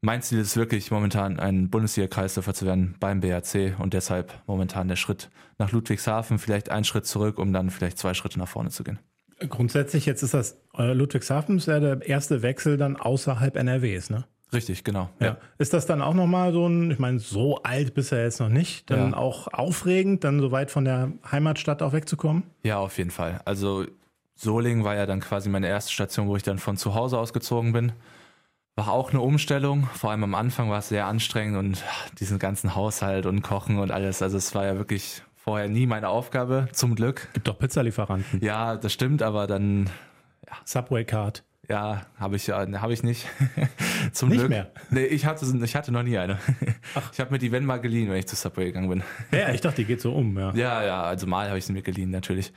[0.00, 4.96] mein Ziel ist wirklich momentan ein Bundesliga-Kreisläufer zu werden beim BRC und deshalb momentan der
[4.96, 8.84] Schritt nach Ludwigshafen, vielleicht einen Schritt zurück, um dann vielleicht zwei Schritte nach vorne zu
[8.84, 8.98] gehen.
[9.48, 14.24] Grundsätzlich, jetzt ist das äh, Ludwigshafen, ist ja der erste Wechsel dann außerhalb NRWs, ne?
[14.54, 15.10] Richtig, genau.
[15.20, 15.36] Ja.
[15.58, 18.40] Ist das dann auch nochmal so ein, ich meine, so alt bist du ja jetzt
[18.40, 19.16] noch nicht, dann Ja.
[19.16, 22.44] auch aufregend, dann so weit von der Heimatstadt auch wegzukommen?
[22.62, 23.40] Ja, auf jeden Fall.
[23.44, 23.84] Also
[24.36, 27.72] Solingen war ja dann quasi meine erste Station, wo ich dann von zu Hause ausgezogen
[27.72, 27.92] bin.
[28.76, 29.88] War auch eine Umstellung.
[29.94, 31.84] Vor allem am Anfang war es sehr anstrengend und
[32.18, 34.20] diesen ganzen Haushalt und Kochen und alles.
[34.22, 37.28] Also es war ja wirklich vorher nie meine Aufgabe, zum Glück.
[37.34, 38.40] Gibt doch Pizzalieferanten.
[38.42, 39.90] Ja, das stimmt, aber dann,
[40.64, 41.44] Subway Card.
[41.68, 43.26] Ja, habe ich ja, habe ich nicht.
[44.12, 44.50] zum Nicht Glück.
[44.50, 44.70] mehr?
[44.90, 46.38] Nee, ich hatte, ich hatte noch nie eine.
[47.12, 49.02] Ich habe mir die Wenn mal geliehen, wenn ich zu Subway gegangen bin.
[49.32, 50.52] Ja, ich dachte, die geht so um, ja.
[50.54, 52.52] Ja, ja, also mal habe ich sie mir geliehen, natürlich.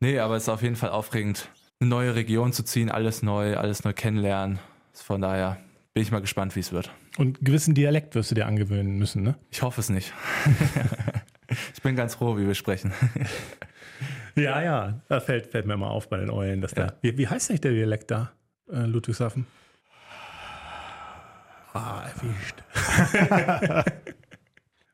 [0.00, 1.48] Nee, aber es ist auf jeden Fall aufregend,
[1.80, 4.58] eine neue Region zu ziehen, alles neu, alles neu kennenlernen.
[4.94, 5.58] Von daher
[5.94, 6.90] bin ich mal gespannt, wie es wird.
[7.18, 9.36] Und einen gewissen Dialekt wirst du dir angewöhnen müssen, ne?
[9.50, 10.12] Ich hoffe es nicht.
[11.74, 12.92] ich bin ganz froh, wie wir sprechen.
[14.36, 15.00] Ja, ja.
[15.08, 16.86] Das fällt, fällt mir immer auf bei den Eulen, dass Ja.
[16.86, 16.94] da.
[17.02, 18.30] Wie, wie heißt eigentlich der Dialekt da,
[18.72, 19.46] äh, Ludwigshafen?
[21.72, 22.62] Ah, erwischt.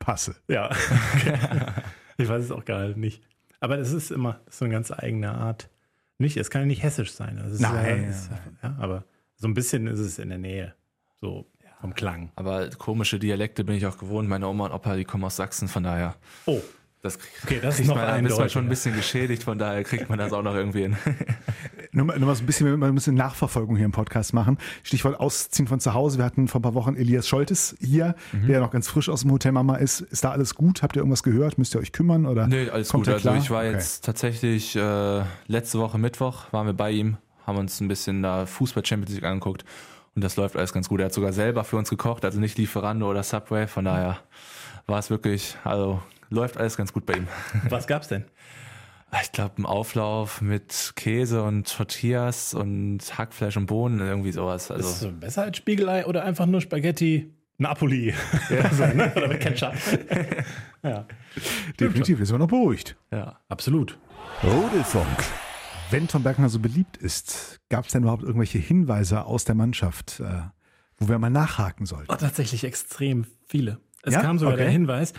[0.07, 0.35] passe.
[0.47, 0.69] Ja.
[2.17, 3.21] ich weiß es auch gar nicht.
[3.59, 5.69] Aber das ist immer das ist so eine ganz eigene Art.
[6.17, 7.35] Nicht, es kann ja nicht hessisch sein.
[7.35, 8.31] Das ist Nein, ja, ist,
[8.63, 9.03] ja, aber
[9.35, 10.73] so ein bisschen ist es in der Nähe.
[11.19, 11.45] So
[11.81, 12.31] vom Klang.
[12.35, 14.29] Aber komische Dialekte bin ich auch gewohnt.
[14.29, 16.15] Meine Oma und Opa, die kommen aus Sachsen, von daher.
[16.45, 16.61] Oh,
[17.03, 19.57] Das, Okay, das ist kriegt noch man, da ist man schon ein bisschen geschädigt, von
[19.59, 20.97] daher kriegt man das auch noch irgendwie hin.
[21.91, 24.57] Nur, mal- nur mal so ein bisschen, wir müssen Nachverfolgung hier im Podcast machen.
[24.83, 26.17] Stichwort Ausziehen von zu Hause.
[26.17, 28.47] Wir hatten vor ein paar Wochen Elias Scholtes hier, Mhm.
[28.47, 30.01] der noch ganz frisch aus dem Hotel Mama ist.
[30.01, 30.83] Ist da alles gut?
[30.83, 31.57] Habt ihr irgendwas gehört?
[31.57, 32.25] Müsst ihr euch kümmern?
[32.25, 33.13] Oder Nee, alles kommt gut.
[33.13, 33.71] Also ich war Okay.
[33.71, 38.45] jetzt tatsächlich äh, letzte Woche Mittwoch, waren wir bei ihm, haben uns ein bisschen da
[38.45, 39.63] Fußball Champions League angeguckt
[40.15, 40.99] Und das läuft alles ganz gut.
[40.99, 43.65] Er hat sogar selber für uns gekocht, also nicht Lieferando oder Subway.
[43.67, 44.17] Von daher
[44.87, 47.27] war es wirklich, also läuft alles ganz gut bei ihm.
[47.69, 48.25] Was gab's denn?
[49.21, 54.69] Ich glaube, ein Auflauf mit Käse und Tortillas und Hackfleisch und Bohnen, irgendwie sowas.
[54.69, 58.13] Also, Ist es besser als Spiegelei oder einfach nur Spaghetti Napoli?
[58.49, 58.69] Ja.
[58.73, 59.13] so, ne?
[59.15, 59.73] Oder mit Ketchup.
[60.83, 61.05] ja.
[61.79, 62.97] Definitiv, ist aber noch beruhigt.
[63.11, 63.39] ja.
[63.49, 63.97] Absolut.
[64.43, 65.07] Rudelfunk.
[65.89, 70.19] Wenn Tom Bergner so beliebt ist, gab es denn überhaupt irgendwelche Hinweise aus der Mannschaft,
[70.19, 70.41] äh,
[70.97, 72.11] wo wir mal nachhaken sollten?
[72.11, 73.79] Oh, tatsächlich extrem viele.
[74.07, 74.21] Es Ja?
[74.21, 74.63] kam sogar Okay.
[74.63, 75.13] der Hinweis,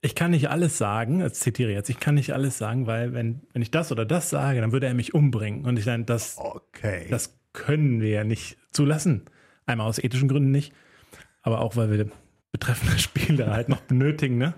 [0.00, 3.12] ich kann nicht alles sagen, das zitiere ich jetzt, ich kann nicht alles sagen, weil
[3.14, 5.64] wenn, wenn ich das oder das sage, dann würde er mich umbringen.
[5.64, 7.06] Und ich dann, das, Okay.
[7.10, 9.26] das können wir ja nicht zulassen.
[9.66, 10.72] Einmal aus ethischen Gründen nicht,
[11.42, 12.08] aber auch, weil wir
[12.50, 14.54] betreffende Spiele halt noch benötigen, ne?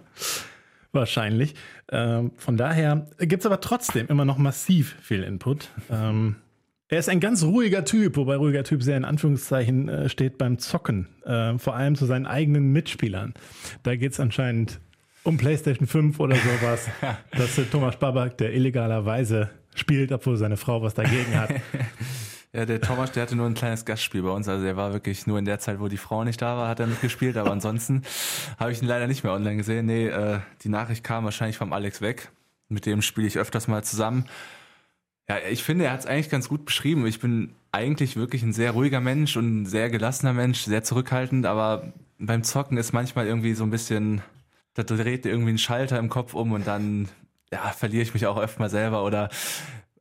[0.93, 1.55] Wahrscheinlich.
[1.91, 5.71] Ähm, von daher gibt es aber trotzdem immer noch massiv viel Input.
[5.91, 6.37] Ähm,
[6.95, 10.59] er ist ein ganz ruhiger Typ, wobei ruhiger Typ sehr in Anführungszeichen äh, steht beim
[10.59, 11.09] Zocken.
[11.25, 13.35] Äh, vor allem zu seinen eigenen Mitspielern.
[13.83, 14.79] Da geht es anscheinend
[15.25, 16.89] um PlayStation 5 oder sowas.
[17.33, 21.51] dass äh, Thomas Babak, der illegalerweise spielt, obwohl seine Frau was dagegen hat.
[22.57, 24.47] Ja, der Thomas, der hatte nur ein kleines Gastspiel bei uns.
[24.47, 26.79] Also der war wirklich nur in der Zeit, wo die Frau nicht da war, hat
[26.79, 27.37] er mitgespielt.
[27.37, 28.03] Aber ansonsten
[28.61, 29.87] habe ich ihn leider nicht mehr online gesehen.
[29.87, 32.31] Nee, äh, die Nachricht kam wahrscheinlich vom Alex weg.
[32.69, 34.27] Mit dem spiele ich öfters mal zusammen.
[35.29, 37.07] Ja, ich finde, er hat es eigentlich ganz gut beschrieben.
[37.07, 41.47] Ich bin eigentlich wirklich ein sehr ruhiger Mensch und ein sehr gelassener Mensch, sehr zurückhaltend.
[41.47, 44.23] Aber beim Zocken ist manchmal irgendwie so ein bisschen,
[44.75, 47.09] da dreht irgendwie ein Schalter im Kopf um und dann
[47.53, 49.05] ja, verliere ich mich auch öfter mal selber.
[49.05, 49.31] Oder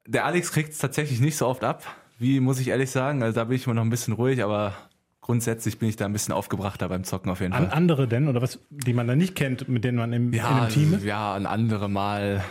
[0.06, 1.84] der Alex kriegt es tatsächlich nicht so oft ab.
[2.20, 3.24] Wie muss ich ehrlich sagen?
[3.24, 4.74] Also da bin ich immer noch ein bisschen ruhig, aber
[5.22, 7.78] grundsätzlich bin ich da ein bisschen aufgebrachter beim Zocken auf jeden An Fall.
[7.78, 10.70] andere denn, oder was, die man da nicht kennt, mit denen man im, in einem
[10.70, 11.04] Team ist?
[11.06, 12.44] ja, ein andere Mal.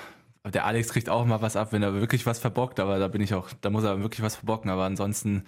[0.52, 3.20] Der Alex kriegt auch mal was ab, wenn er wirklich was verbockt, aber da bin
[3.22, 5.44] ich auch, da muss er wirklich was verbocken, aber ansonsten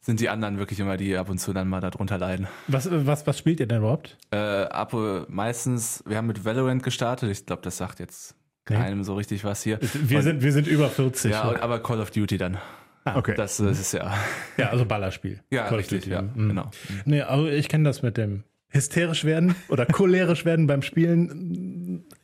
[0.00, 2.48] sind die anderen wirklich immer die ab und zu dann mal darunter leiden.
[2.66, 4.16] Was, was, was spielt ihr denn überhaupt?
[4.30, 8.34] Äh, ab äh, meistens, wir haben mit Valorant gestartet, ich glaube, das sagt jetzt
[8.70, 8.76] Nee.
[8.76, 9.78] keinem so richtig was hier.
[9.92, 11.32] Wir, Und- sind, wir sind über 40.
[11.32, 12.58] ja, und- aber Call of Duty dann.
[13.04, 13.34] okay.
[13.36, 14.14] Das, das ist ja.
[14.56, 15.40] Ja, also Ballerspiel.
[15.50, 16.12] Ja, Call of richtig, Duty.
[16.14, 16.48] ja, Mhm.
[16.48, 16.70] genau.
[17.04, 21.71] Nee, also ich kenne das mit dem hysterisch werden oder cholerisch werden beim Spielen.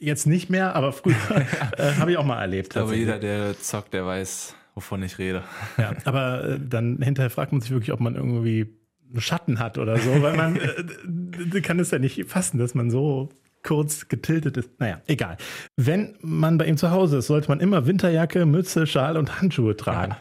[0.09, 1.15] Jetzt nicht mehr, aber früher
[1.77, 2.73] äh, habe ich auch mal erlebt.
[2.73, 3.01] Tatsächlich.
[3.07, 5.43] jeder, der zockt, der weiß, wovon ich rede.
[5.77, 8.75] Ja, aber äh, dann hinterher fragt man sich wirklich, ob man irgendwie
[9.11, 10.57] einen Schatten hat oder so, weil man
[11.53, 13.29] äh, kann es ja nicht fassen, dass man so
[13.63, 14.71] kurz getiltet ist.
[14.79, 15.37] Naja, egal.
[15.77, 19.77] Wenn man bei ihm zu Hause ist, sollte man immer Winterjacke, Mütze, Schal und Handschuhe
[19.77, 20.17] tragen.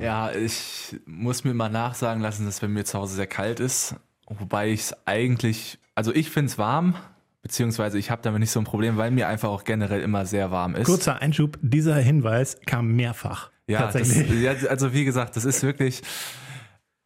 [0.00, 3.94] Ja, ich muss mir mal nachsagen lassen, dass bei mir zu Hause sehr kalt ist.
[4.26, 6.96] Wobei ich es eigentlich, also ich finde es warm,
[7.44, 10.50] beziehungsweise ich habe damit nicht so ein Problem, weil mir einfach auch generell immer sehr
[10.50, 10.86] warm ist.
[10.86, 13.50] Kurzer Einschub, dieser Hinweis kam mehrfach.
[13.68, 14.40] ja, das, tatsächlich.
[14.42, 16.00] ja, also wie gesagt, das ist wirklich,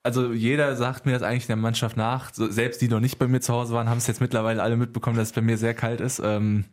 [0.05, 2.33] also jeder sagt mir das eigentlich in der Mannschaft nach.
[2.33, 4.77] So, selbst die noch nicht bei mir zu Hause waren, haben es jetzt mittlerweile alle
[4.77, 6.23] mitbekommen, dass es bei mir sehr kalt ist.
[6.25, 6.67] Ähm,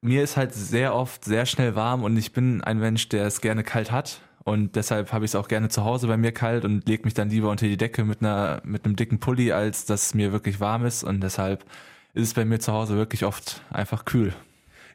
[0.00, 3.40] mir ist halt sehr oft sehr schnell warm und ich bin ein Mensch, der es
[3.40, 4.22] gerne kalt hat.
[4.42, 7.14] Und deshalb habe ich es auch gerne zu Hause bei mir kalt und lege mich
[7.14, 10.32] dann lieber unter die Decke mit einer mit einem dicken Pulli, als dass es mir
[10.32, 11.04] wirklich warm ist.
[11.04, 11.64] Und deshalb
[12.14, 14.32] ist es bei mir zu Hause wirklich oft einfach kühl.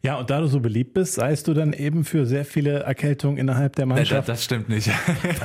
[0.05, 3.37] Ja, und da du so beliebt bist, seist du dann eben für sehr viele Erkältungen
[3.37, 4.27] innerhalb der Nee, das, Mannschaft.
[4.27, 4.89] das stimmt nicht.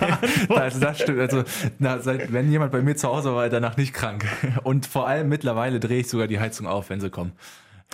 [0.49, 1.21] also das stimmt.
[1.21, 1.45] Also
[1.79, 4.27] na, seit, wenn jemand bei mir zu Hause war, danach nicht krank.
[4.65, 7.33] Und vor allem mittlerweile drehe ich sogar die Heizung auf, wenn sie kommen.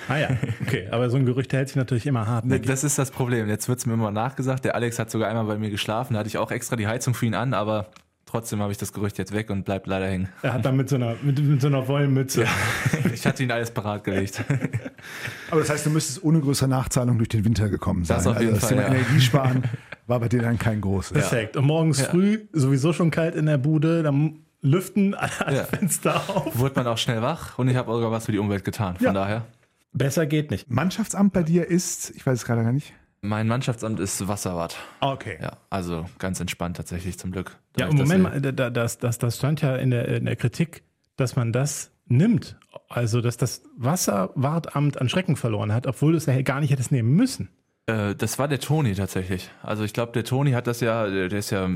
[0.08, 0.28] ah ja,
[0.62, 0.88] okay.
[0.90, 2.46] Aber so ein Gerücht hält sich natürlich immer hart.
[2.46, 3.46] Ne, Das ist das Problem.
[3.48, 4.64] Jetzt wird es mir immer nachgesagt.
[4.64, 6.14] Der Alex hat sogar einmal bei mir geschlafen.
[6.14, 7.88] Da hatte ich auch extra die Heizung für ihn an, aber
[8.34, 10.28] trotzdem habe ich das Gerücht jetzt weg und bleibt leider hängen.
[10.42, 12.44] Er hat dann mit so einer, mit, mit so einer Wollenmütze.
[13.14, 14.42] Ich hatte ihn alles parat gelegt.
[15.52, 18.16] Aber das heißt, du müsstest ohne größere Nachzahlung durch den Winter gekommen sein.
[18.16, 19.00] Das auf jeden also das Fall, Thema ja.
[19.02, 19.62] Energiesparen
[20.08, 21.12] war bei dir dann kein großes.
[21.12, 21.56] Perfekt.
[21.56, 25.64] Und morgens früh, sowieso schon kalt in der Bude, dann lüften alle Ja.
[25.64, 26.58] Fenster auf.
[26.58, 28.96] Wurde man auch schnell wach und ich habe sogar was für die Umwelt getan.
[28.96, 29.12] Von Ja.
[29.12, 29.44] daher.
[29.92, 30.68] Besser geht nicht.
[30.68, 32.92] Mannschaftsamt bei dir ist, ich weiß es gerade gar nicht.
[33.24, 34.76] Mein Mannschaftsamt ist Wasserwart.
[35.00, 35.38] Okay.
[35.40, 37.56] Ja, also ganz entspannt tatsächlich zum Glück.
[37.78, 40.82] Ja, dass Moment mal, da- das, das, das stand ja in der, in der Kritik,
[41.16, 42.56] dass man das nimmt.
[42.90, 46.90] Also, dass das Wasserwartamt an Schrecken verloren hat, obwohl es ja gar nicht hätte es
[46.90, 47.48] nehmen müssen.
[47.86, 49.50] Äh, das war der Toni tatsächlich.
[49.62, 51.68] Also ich glaube, der Toni hat das ja, der ist ja,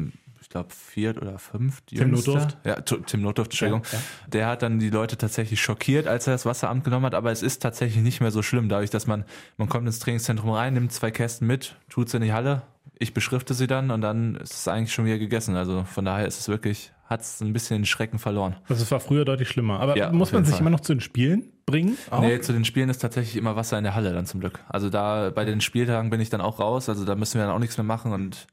[0.49, 1.89] ich glaube, viert oder fünft.
[1.89, 2.33] Tim jüngster.
[2.33, 2.57] Notdurft?
[2.65, 3.83] Ja, Tim Notdurft, Entschuldigung.
[3.93, 7.31] Ja, Der hat dann die Leute tatsächlich schockiert, als er das Wasseramt genommen hat, aber
[7.31, 9.25] es ist tatsächlich nicht mehr so schlimm, dadurch, dass man,
[9.59, 12.63] man kommt ins Trainingszentrum rein, nimmt zwei Kästen mit, tut sie in die Halle,
[12.99, 15.55] ich beschrifte sie dann und dann ist es eigentlich schon wieder gegessen.
[15.55, 18.57] Also von daher ist es wirklich, hat es ein bisschen den Schrecken verloren.
[18.69, 19.81] Das war früher deutlich schlimmer.
[19.81, 20.63] Aber Ja, muss man sich Fall.
[20.63, 21.99] immer noch zu den Spielen bringen?
[22.11, 22.23] Auch?
[22.23, 24.61] Nee, zu den Spielen ist tatsächlich immer Wasser in der Halle dann zum Glück.
[24.67, 27.55] Also da bei den Spieltagen bin ich dann auch raus, also da müssen wir dann
[27.55, 28.47] auch nichts mehr machen und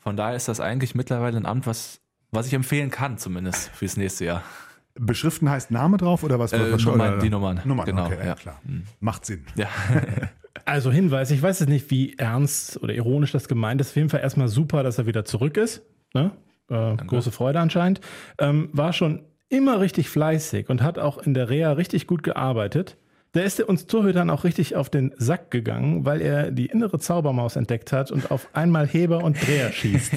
[0.00, 2.00] von daher ist das eigentlich mittlerweile ein Amt, was
[2.32, 4.42] was ich empfehlen kann, zumindest fürs nächste Jahr.
[4.94, 6.52] Beschriften heißt Name drauf oder was?
[6.52, 8.60] Äh, was Nummern, die Nummern, Nummern, genau, okay, ja, klar.
[9.00, 9.44] Macht Sinn.
[9.56, 9.68] Ja.
[10.64, 13.90] Also Hinweis, ich weiß jetzt nicht, wie ernst oder ironisch das gemeint ist.
[13.90, 15.82] Auf jeden Fall erstmal super, dass er wieder zurück ist.
[16.12, 16.32] Ne?
[16.68, 18.00] Äh, große Freude anscheinend.
[18.38, 22.96] Ähm, war schon immer richtig fleißig und hat auch in der Reha richtig gut gearbeitet.
[23.32, 26.98] Da ist er uns Torhütern auch richtig auf den Sack gegangen, weil er die innere
[26.98, 30.14] Zaubermaus entdeckt hat und auf einmal Heber und Dreher schießt.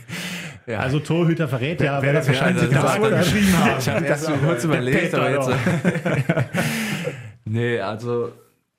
[0.66, 0.80] ja.
[0.80, 3.18] Also Torhüter verrät ja, wer das wahrscheinlich also das hat.
[3.18, 3.78] geschrieben haben.
[3.78, 5.48] Ich habe erst mal kurz überlegt, aber jetzt.
[7.44, 8.32] nee, also,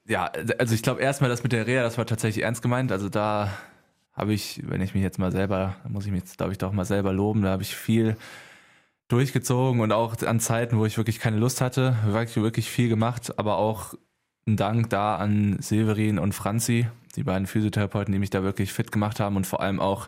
[0.05, 2.91] ja, also ich glaube erstmal, das mit der Reha, das war tatsächlich ernst gemeint.
[2.91, 3.51] Also da
[4.11, 6.57] habe ich, wenn ich mich jetzt mal selber, da muss ich mich jetzt, glaube ich,
[6.57, 8.17] doch mal selber loben, da habe ich viel
[9.11, 13.37] durchgezogen und auch an Zeiten, wo ich wirklich keine Lust hatte, wirklich, wirklich viel gemacht,
[13.37, 13.93] aber auch
[14.47, 18.91] ein Dank da an Severin und Franzi, die beiden Physiotherapeuten, die mich da wirklich fit
[18.91, 20.07] gemacht haben und vor allem auch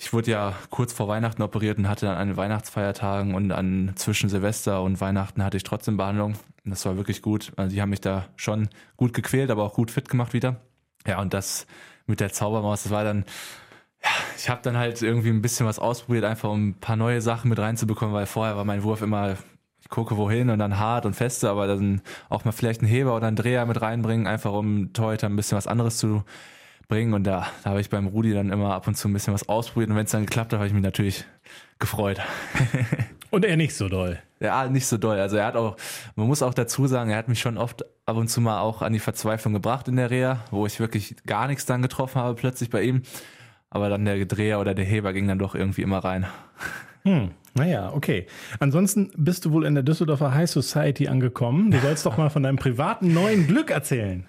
[0.00, 3.92] ich wurde ja kurz vor Weihnachten operiert und hatte dann an den Weihnachtsfeiertagen und an
[3.96, 6.34] zwischen Silvester und Weihnachten hatte ich trotzdem Behandlung.
[6.64, 7.52] Das war wirklich gut.
[7.56, 10.60] Also die haben mich da schon gut gequält, aber auch gut fit gemacht wieder.
[11.06, 11.66] Ja, und das
[12.06, 13.24] mit der Zaubermaus, das war dann,
[14.02, 17.20] ja, ich habe dann halt irgendwie ein bisschen was ausprobiert, einfach um ein paar neue
[17.20, 19.36] Sachen mit reinzubekommen, weil vorher war mein Wurf immer,
[19.80, 23.16] ich gucke wohin und dann hart und feste, aber dann auch mal vielleicht einen Heber
[23.16, 26.24] oder einen Dreher mit reinbringen, einfach um Torhüter ein bisschen was anderes zu
[26.88, 27.14] bringen.
[27.14, 29.48] Und da, da habe ich beim Rudi dann immer ab und zu ein bisschen was
[29.48, 29.90] ausprobiert.
[29.90, 31.24] Und wenn es dann geklappt hat, habe ich mich natürlich
[31.78, 32.20] gefreut.
[33.30, 34.18] Und er nicht so doll.
[34.40, 35.18] Ja, nicht so doll.
[35.18, 35.76] Also er hat auch,
[36.16, 38.80] man muss auch dazu sagen, er hat mich schon oft ab und zu mal auch
[38.80, 42.34] an die Verzweiflung gebracht in der Reha, wo ich wirklich gar nichts dann getroffen habe
[42.34, 43.02] plötzlich bei ihm.
[43.70, 46.26] Aber dann der Dreher oder der Heber ging dann doch irgendwie immer rein.
[47.04, 48.26] Hm, naja, okay.
[48.60, 51.70] Ansonsten bist du wohl in der Düsseldorfer High Society angekommen.
[51.70, 54.26] Du sollst doch mal von deinem privaten neuen Glück erzählen.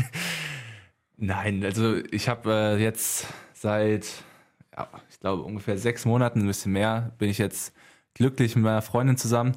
[1.16, 4.06] Nein, also ich habe äh, jetzt seit,
[4.76, 7.74] ja, ich glaube ungefähr sechs Monaten, ein bisschen mehr, bin ich jetzt
[8.14, 9.52] glücklich mit meiner Freundin zusammen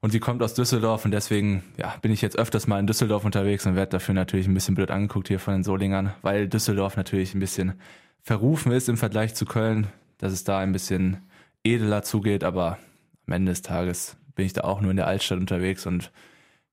[0.00, 3.24] und die kommt aus Düsseldorf und deswegen ja, bin ich jetzt öfters mal in Düsseldorf
[3.24, 6.96] unterwegs und werde dafür natürlich ein bisschen blöd angeguckt hier von den Solingern, weil Düsseldorf
[6.96, 7.74] natürlich ein bisschen
[8.22, 11.18] verrufen ist im Vergleich zu Köln, dass es da ein bisschen
[11.64, 12.78] edeler zugeht, aber
[13.26, 16.10] am Ende des Tages bin ich da auch nur in der Altstadt unterwegs und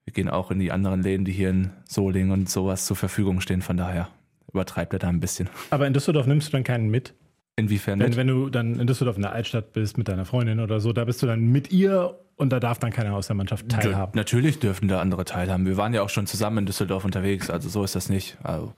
[0.05, 3.41] wir gehen auch in die anderen Läden, die hier in Solingen und sowas zur Verfügung
[3.41, 4.09] stehen, von daher
[4.51, 5.49] übertreibt er da ein bisschen.
[5.69, 7.13] Aber in Düsseldorf nimmst du dann keinen mit.
[7.55, 10.79] Inwiefern Denn wenn du dann in Düsseldorf in der Altstadt bist mit deiner Freundin oder
[10.79, 13.67] so, da bist du dann mit ihr und da darf dann keiner aus der Mannschaft
[13.67, 14.13] teilhaben.
[14.15, 15.65] Natürlich dürfen da andere teilhaben.
[15.65, 18.37] Wir waren ja auch schon zusammen in Düsseldorf unterwegs, also so ist das nicht.
[18.43, 18.73] Also,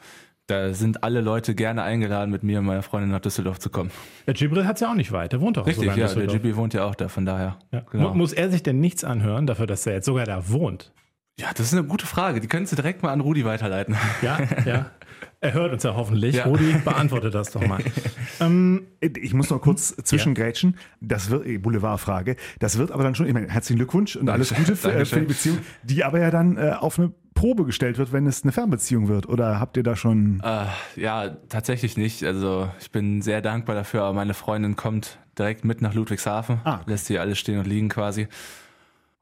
[0.52, 3.90] da sind alle Leute gerne eingeladen, mit mir und meiner Freundin nach Düsseldorf zu kommen.
[4.28, 5.32] Der Gibril hat es ja auch nicht weit.
[5.32, 6.42] Der wohnt doch Richtig, sogar in ja, der Düsseldorf.
[6.42, 7.58] Gibi wohnt ja auch da, von daher.
[7.72, 7.82] Ja.
[7.92, 8.10] Genau.
[8.10, 10.92] Mu- Muss er sich denn nichts anhören, dafür, dass er jetzt sogar da wohnt?
[11.40, 12.40] Ja, das ist eine gute Frage.
[12.42, 13.96] Die können Sie direkt mal an Rudi weiterleiten.
[14.22, 14.86] Ja, ja.
[15.44, 16.36] Er hört uns ja hoffentlich.
[16.36, 16.44] Ja.
[16.46, 17.80] Rudi, beantworte das doch mal.
[18.40, 20.78] ähm, Ich muss noch kurz zwischengrätschen.
[21.00, 22.36] Das wird, eh, Boulevardfrage.
[22.60, 25.20] Das wird aber dann schon, ich meine, herzlichen Glückwunsch und alles Gute für, äh, für
[25.22, 28.52] die Beziehung, die aber ja dann äh, auf eine Probe gestellt wird, wenn es eine
[28.52, 29.28] Fernbeziehung wird.
[29.28, 30.41] Oder habt ihr da schon.
[30.44, 30.65] Äh,
[31.02, 32.24] ja, tatsächlich nicht.
[32.24, 36.76] Also ich bin sehr dankbar dafür, aber meine Freundin kommt direkt mit nach Ludwigshafen, Ah,
[36.82, 36.84] okay.
[36.91, 38.28] lässt hier alles stehen und liegen quasi.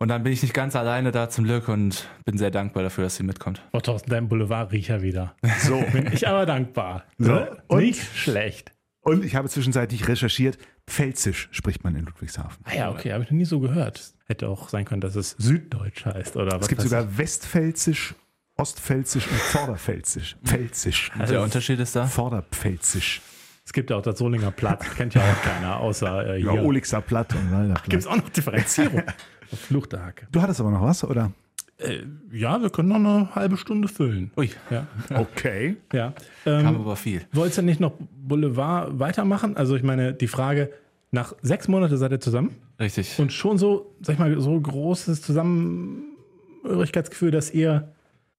[0.01, 3.03] Und dann bin ich nicht ganz alleine da zum Glück und bin sehr dankbar dafür,
[3.03, 3.61] dass sie mitkommt.
[3.73, 5.35] oh, Thorsten, dein Boulevardriecher wieder.
[5.59, 5.83] So.
[5.91, 7.03] Bin ich aber dankbar.
[7.17, 7.57] So, Ne?
[7.67, 7.79] und?
[7.81, 8.71] Nicht schlecht.
[9.09, 12.63] Und ich habe zwischenzeitlich recherchiert, Pfälzisch spricht man in Ludwigshafen.
[12.65, 14.13] Ah ja, okay, habe ich noch nie so gehört.
[14.27, 18.15] Hätte auch sein können, dass es Süddeutsch heißt oder was Es gibt sogar Westpfälzisch,
[18.55, 20.35] Ostpfälzisch und Vorderpfälzisch.
[20.43, 21.11] Pfälzisch.
[21.17, 22.05] Also der Unterschied ist da?
[22.07, 23.21] Vorderpfälzisch.
[23.65, 26.63] Es gibt ja auch das Solinger Platt, kennt ja auch keiner, außer äh, Ja, hier.
[26.63, 28.17] Olixer Platt und Walder Gibt es Platt.
[28.19, 29.03] auch noch Differenzierung?
[29.67, 30.27] Fluchte Hacke.
[30.31, 31.31] Du hattest aber noch was, oder?
[31.79, 34.31] Äh, ja, wir können noch eine halbe Stunde füllen.
[34.37, 35.77] Ui, Ja, Okay.
[35.93, 36.13] ja.
[36.43, 37.21] kam Ähm, aber viel.
[37.31, 39.55] Wolltest du nicht noch Boulevard weitermachen?
[39.57, 40.71] Also ich meine, die Frage,
[41.11, 43.17] nach sechs Monaten seid ihr zusammen Richtig.
[43.17, 47.93] und schon so, sag ich mal, so großes Zusammenhörigkeitsgefühl, dass ihr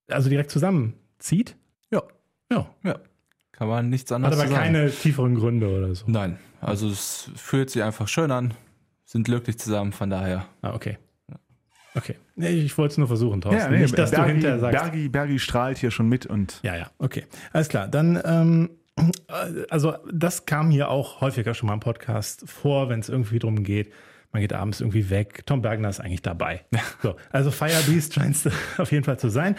[0.09, 1.57] also direkt zusammenzieht?
[1.91, 2.03] ja,
[2.53, 2.67] Ja.
[2.85, 2.97] ja.
[3.53, 4.65] Kann man nichts Hat anderes aber zu sagen.
[4.65, 6.05] keine tieferen Gründe oder so.
[6.09, 8.55] Nein, also es fühlt sich einfach schön an,
[9.05, 10.47] sind glücklich zusammen, von daher.
[10.63, 10.99] Ah, okay.
[11.95, 12.17] Okay.
[12.37, 13.61] Nee, ich wollte es nur versuchen, Thorsten.
[13.61, 14.83] Ja, nee, nicht, dass du Bergi, hinterher sagst.
[14.83, 17.25] Bergi, Bergi strahlt hier schon mit und Ja, ja, okay.
[17.53, 17.89] Alles klar.
[17.89, 23.01] Dann, ähm, äh, also das kam hier auch häufiger schon mal im Podcast vor, wenn
[23.01, 23.93] es irgendwie drum geht.
[24.33, 25.45] Man geht abends irgendwie weg.
[25.45, 26.65] Tom Bergner ist eigentlich dabei.
[27.03, 28.49] So, also Firebeast scheint es
[28.79, 29.57] auf jeden Fall zu sein.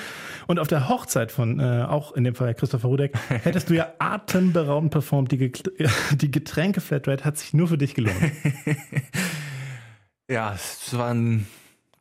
[0.47, 3.91] Und auf der Hochzeit von, äh, auch in dem Fall Christopher Rudek, hättest du ja
[3.99, 5.33] atemberaubend performt.
[5.33, 5.51] Die,
[6.13, 8.15] die Getränke-Flatrate hat sich nur für dich gelohnt.
[10.29, 11.45] Ja, es war ein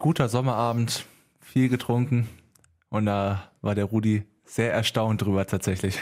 [0.00, 1.06] guter Sommerabend,
[1.40, 2.28] viel getrunken
[2.88, 6.00] und da war der Rudi sehr erstaunt drüber tatsächlich.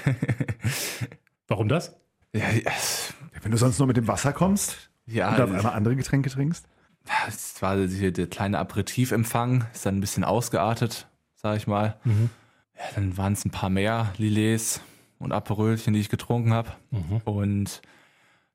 [1.49, 1.95] Warum das?
[2.33, 5.95] ja, es- wenn du sonst nur mit dem Wasser kommst, Ja, und auf einmal andere
[5.97, 6.67] Getränke trinkst?
[7.29, 11.07] es war hier der kleine Aperitivempfang, ist dann ein bisschen ausgeartet,
[11.37, 11.97] sag ich mal.
[12.05, 14.81] Ja, dann waren es ein paar mehr Lilets
[15.19, 16.71] und Aperölchen, die ich getrunken habe.
[17.25, 17.81] Und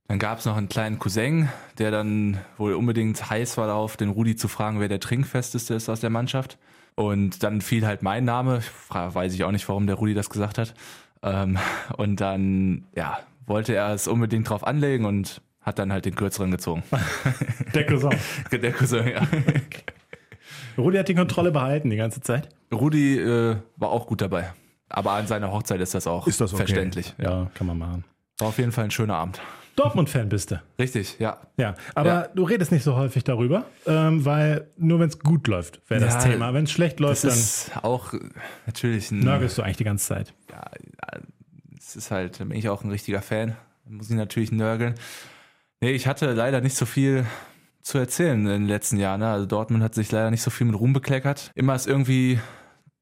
[0.08, 4.10] dann gab es noch einen kleinen Cousin, der dann wohl unbedingt heiß war darauf, den
[4.10, 6.58] Rudi zu fragen, wer der Trinkfesteste ist aus der Mannschaft.
[6.96, 8.62] Und dann fiel halt mein Name.
[8.89, 10.76] Weiß ich auch nicht, warum der Rudi das gesagt hat.
[11.24, 11.58] Ähm,
[11.98, 16.52] und dann, ja, wollte er es unbedingt drauf anlegen und hat dann halt den kürzeren
[16.52, 16.84] gezogen.
[17.74, 18.12] Der Cousin.
[18.52, 19.22] der Cousin, ja.
[20.78, 22.50] Rudi hat die Kontrolle behalten die ganze Zeit.
[22.72, 24.54] Rudi äh, war auch gut dabei.
[24.89, 26.66] Aber an seiner Hochzeit ist das auch Ist das okay?
[26.66, 27.16] verständlich.
[27.18, 28.04] Ja, kann man machen.
[28.38, 29.42] War auf jeden Fall ein schöner Abend.
[29.76, 30.62] Dortmund-Fan bist du.
[30.78, 31.38] Richtig, ja.
[31.58, 32.28] Ja, aber Ja.
[32.34, 36.14] du redest nicht so häufig darüber, ähm, weil nur wenn es gut läuft, wäre das
[36.24, 36.54] Ja, Thema.
[36.54, 38.14] Wenn es schlecht Das läuft, dann ist auch
[38.68, 39.20] natürlich ein.
[39.22, 40.34] nörgelst du eigentlich die ganze Zeit.
[40.52, 40.62] Ja,
[41.78, 43.56] es ist halt, bin ich auch ein richtiger Fan.
[43.86, 44.96] Muss ich natürlich nörgeln.
[45.82, 47.26] Nee, ich hatte leider nicht so viel
[47.82, 49.20] zu erzählen in den letzten Jahren.
[49.20, 49.30] Ne?
[49.30, 51.52] Also Dortmund hat sich leider nicht so viel mit Ruhm bekleckert.
[51.56, 52.40] Immer ist irgendwie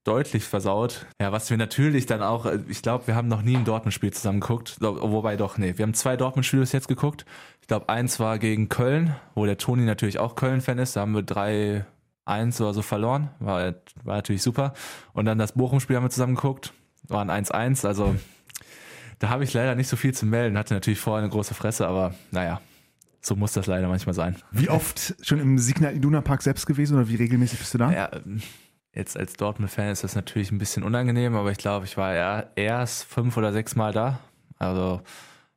[0.04, 1.06] deutlich versaut.
[1.20, 4.12] Ja, was wir natürlich dann auch, äh, ich glaube, wir haben noch nie ein Dortmund-Spiel
[4.12, 4.76] zusammen geguckt.
[4.80, 7.24] Wobei doch, nee, wir haben zwei Dortmund-Spiele bis jetzt geguckt.
[7.60, 10.96] Ich glaube, eins war gegen Köln, wo der Toni natürlich auch Köln-Fan ist.
[10.96, 11.84] Da haben wir drei
[12.24, 13.30] 1 oder so verloren.
[13.38, 14.74] War, war natürlich super.
[15.12, 16.72] Und dann das Bochum-Spiel haben wir zusammen geguckt.
[17.08, 17.86] War ein 1-1.
[17.86, 18.16] Also
[19.18, 20.58] da habe ich leider nicht so viel zu melden.
[20.58, 22.60] Hatte natürlich vorher eine große Fresse, aber naja,
[23.20, 24.36] so muss das leider manchmal sein.
[24.50, 27.92] Wie oft schon im Signal Iduna Park selbst gewesen oder wie regelmäßig bist du da?
[27.92, 28.42] Ja, ähm,
[28.94, 32.44] jetzt als Dortmund-Fan ist das natürlich ein bisschen unangenehm, aber ich glaube, ich war ja
[32.56, 34.18] erst fünf oder sechs Mal da.
[34.58, 35.00] Also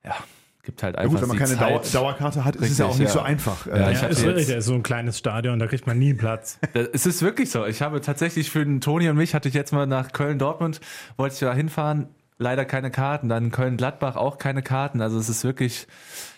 [0.03, 0.15] ja,
[0.63, 1.61] gibt halt Ja, einfach gut, wenn man keine Zeit.
[1.69, 3.13] Dauer, Dauerkarte hat, ist es ja auch nicht ja.
[3.13, 3.65] so einfach.
[3.67, 6.09] Ja, Äh, ich Ja, ist jetzt- ist so ein kleines Stadion, da kriegt man nie
[6.09, 6.59] einen Platz.
[6.73, 7.65] Das- Es ist wirklich so.
[7.65, 10.79] Ich habe tatsächlich für den Toni und mich hatte ich jetzt mal nach Köln-Dortmund,
[11.17, 13.29] wollte ich da hinfahren, leider keine Karten.
[13.29, 15.01] Dann Köln-Gladbach auch keine Karten.
[15.01, 15.87] Also es ist wirklich,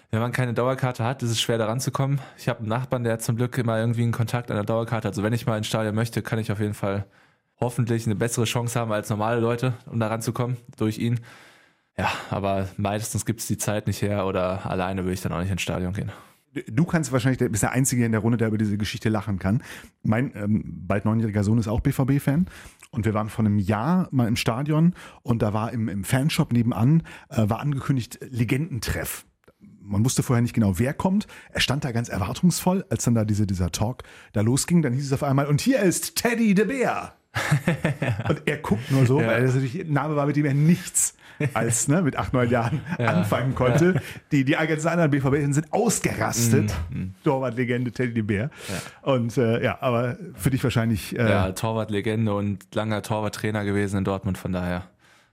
[0.10, 2.20] wenn man keine Dauerkarte hat, ist es schwer da ranzukommen.
[2.38, 5.08] Ich habe einen Nachbarn, der hat zum Glück immer irgendwie einen Kontakt an der Dauerkarte.
[5.08, 7.06] Also wenn ich mal ins Stadion möchte, kann ich auf jeden Fall
[7.60, 11.20] hoffentlich eine bessere Chance haben als normale Leute, um da ranzukommen durch ihn.
[11.98, 15.41] Ja, aber meistens gibt es die Zeit nicht her oder alleine würde ich dann auch
[15.41, 16.12] nicht ins Stadion gehen.
[16.67, 19.39] Du kannst wahrscheinlich, du bist der Einzige in der Runde, der über diese Geschichte lachen
[19.39, 19.62] kann.
[20.04, 22.48] Mein ähm, bald neunjähriger Sohn ist auch BVB-Fan.
[22.91, 26.54] Und wir waren vor einem Jahr mal im Stadion und da war im, im Fanshop
[26.54, 29.26] nebenan, äh, war angekündigt Legendentreff.
[29.88, 31.28] Man wusste vorher nicht genau, wer kommt.
[31.52, 34.82] Er stand da ganz erwartungsvoll, als dann da diese, dieser Talk da losging.
[34.82, 37.13] Dann hieß es auf einmal, und hier ist Teddy de Bär.
[38.30, 41.15] und er guckt nur so, weil das natürlich ein Name war, mit dem er nichts
[41.54, 44.02] als ne, mit acht, neun Jahren anfangen konnte.
[44.32, 46.73] Die, die ganzen anderen BVB sind ausgerastet.
[47.23, 48.50] Torwartlegende Teddy de Bär.
[49.04, 54.04] Und äh, ja, aber für dich wahrscheinlich äh, Ja, Torwartlegende und langer Torwarttrainer gewesen in
[54.04, 54.86] Dortmund, von daher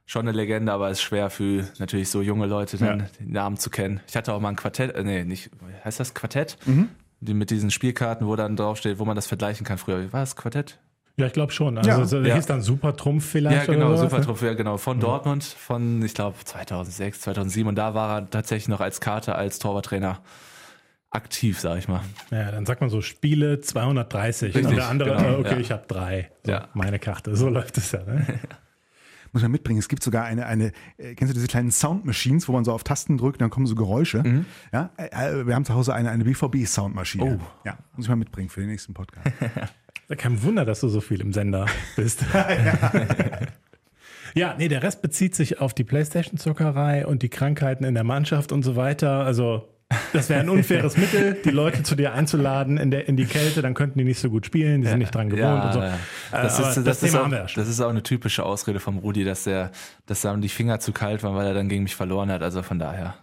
[0.07, 3.07] schon eine Legende, aber es ist schwer für natürlich so junge Leute dann Ja.
[3.21, 4.01] den Namen zu kennen.
[4.09, 5.51] Ich hatte auch mal ein Quartett, äh, nee, nicht,
[5.85, 6.57] heißt das Quartett?
[6.67, 6.89] Mhm.
[7.21, 10.13] Die mit diesen Spielkarten, wo dann draufsteht, wo man das vergleichen kann früher.
[10.13, 10.79] War das Quartett?
[11.17, 11.79] Ja, ich glaube schon.
[11.79, 12.05] Also Ja.
[12.05, 12.35] so, der Ja.
[12.35, 13.67] hieß dann Supertrumpf vielleicht.
[13.69, 14.49] Ja, genau, oder sowas, super ne?
[14.51, 14.77] Ja, genau.
[14.79, 17.69] Von Dortmund, von, ich glaube, 2006, 2007.
[17.69, 20.19] Und da war er tatsächlich noch als Karte, als Torwarttrainer
[21.11, 22.01] aktiv, sag ich mal.
[22.33, 25.59] Ja, dann sagt man so Spiele 230 Richtig, und der andere, genau, äh, okay, ja.
[25.61, 26.31] ich habe drei.
[26.45, 26.69] So, Ja.
[26.75, 28.03] Meine Karte, so läuft es ja.
[28.03, 28.27] Ne?
[29.35, 29.79] muss man mitbringen.
[29.79, 32.85] Es gibt sogar eine, eine äh, kennst du diese kleinen Soundmachines, wo man so auf
[32.85, 34.45] Tasten drückt, dann kommen so Geräusche.
[34.73, 37.39] Ja, äh, äh, wir haben zu Hause eine, eine BVB-Soundmaschine.
[37.41, 37.47] Oh.
[37.65, 39.29] Ja, muss ich mal mitbringen für den nächsten Podcast.
[40.17, 41.67] Kein Wunder, dass du so viel im Sender
[41.97, 42.25] bist.
[44.35, 48.53] ja, nee, der Rest bezieht sich auf die Playstation-Zockerei und die Krankheiten in der Mannschaft
[48.53, 49.25] und so weiter.
[49.25, 49.69] Also,
[50.13, 53.63] das wäre ein unfaires Mittel, die Leute zu dir einzuladen in, der, in die Kälte,
[53.63, 55.81] dann könnten die nicht so gut spielen, die sind nicht dran gewohnt und so.
[55.81, 55.95] ja.
[56.33, 57.61] Äh, Das, ist, das das, Thema auch, haben wir ja schon.
[57.63, 59.71] das ist auch eine typische Ausrede vom Rudi, dass der,
[60.07, 62.43] dass dann die Finger zu kalt waren, weil er dann gegen mich verloren hat.
[62.43, 63.15] Also von daher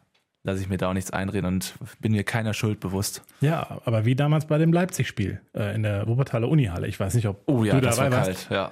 [0.43, 3.21] lasse ich mir da auch nichts einreden und bin mir keiner Schuld bewusst.
[3.41, 6.87] Ja, aber wie damals bei dem Leipzig-Spiel äh, in der Wuppertaler Unihalle.
[6.87, 8.49] Ich weiß nicht, ob Oh ja, du das war dabei warst.
[8.49, 8.51] kalt.
[8.51, 8.71] Ja,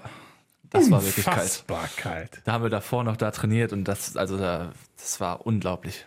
[0.70, 1.64] das war wirklich kalt.
[1.98, 2.42] Kalt.
[2.46, 6.06] Da haben wir davor noch da trainiert und das, also da, das war unglaublich.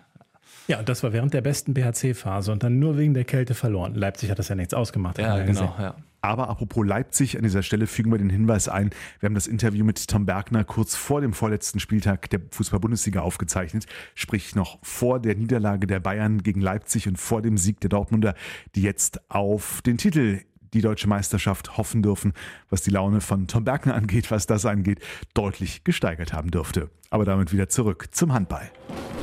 [0.68, 3.94] Ja, und das war während der besten BHC-Phase und dann nur wegen der Kälte verloren.
[3.94, 5.18] Leipzig hat das ja nichts ausgemacht.
[5.18, 5.46] Ja, genau.
[5.46, 5.70] gesehen.
[5.78, 5.96] Ja.
[6.24, 8.90] Aber apropos Leipzig, an dieser Stelle fügen wir den Hinweis ein.
[9.18, 13.86] Wir haben das Interview mit Tom Bergner kurz vor dem vorletzten Spieltag der Fußball-Bundesliga aufgezeichnet.
[14.14, 18.34] Sprich noch vor der Niederlage der Bayern gegen Leipzig und vor dem Sieg der Dortmunder,
[18.76, 20.42] die jetzt auf den Titel
[20.72, 22.32] die deutsche Meisterschaft hoffen dürfen,
[22.70, 25.00] was die Laune von Tom Bergner angeht, was das angeht,
[25.34, 26.88] deutlich gesteigert haben dürfte.
[27.10, 28.70] Aber damit wieder zurück zum Handball.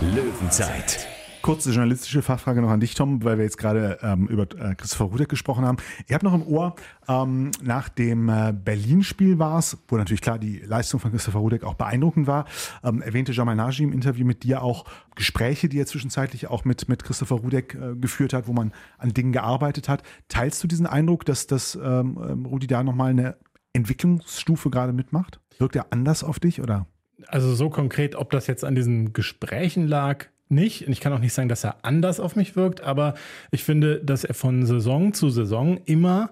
[0.01, 1.07] Löwenzeit,
[1.41, 5.05] Kurze journalistische Fachfrage noch an dich, Tom, weil wir jetzt gerade ähm, über äh, Christopher
[5.05, 5.77] Rudek gesprochen haben.
[6.07, 6.75] Ich habe noch im Ohr,
[7.07, 11.63] ähm, nach dem äh, Berlin-Spiel war es, wo natürlich klar die Leistung von Christopher Rudek
[11.63, 12.45] auch beeindruckend war,
[12.83, 14.85] ähm, erwähnte Jamal Nagy im Interview mit dir auch
[15.15, 19.13] Gespräche, die er zwischenzeitlich auch mit, mit Christopher Rudek äh, geführt hat, wo man an
[19.13, 20.03] Dingen gearbeitet hat.
[20.27, 23.37] Teilst du diesen Eindruck, dass, dass ähm, ähm Rudi da nochmal eine
[23.73, 25.39] Entwicklungsstufe gerade mitmacht?
[25.57, 26.85] Wirkt er anders auf dich oder?
[27.27, 30.85] Also so konkret, ob das jetzt an diesen Gesprächen lag, nicht.
[30.85, 33.15] Und ich kann auch nicht sagen, dass er anders auf mich wirkt, aber
[33.51, 36.31] ich finde, dass er von Saison zu Saison immer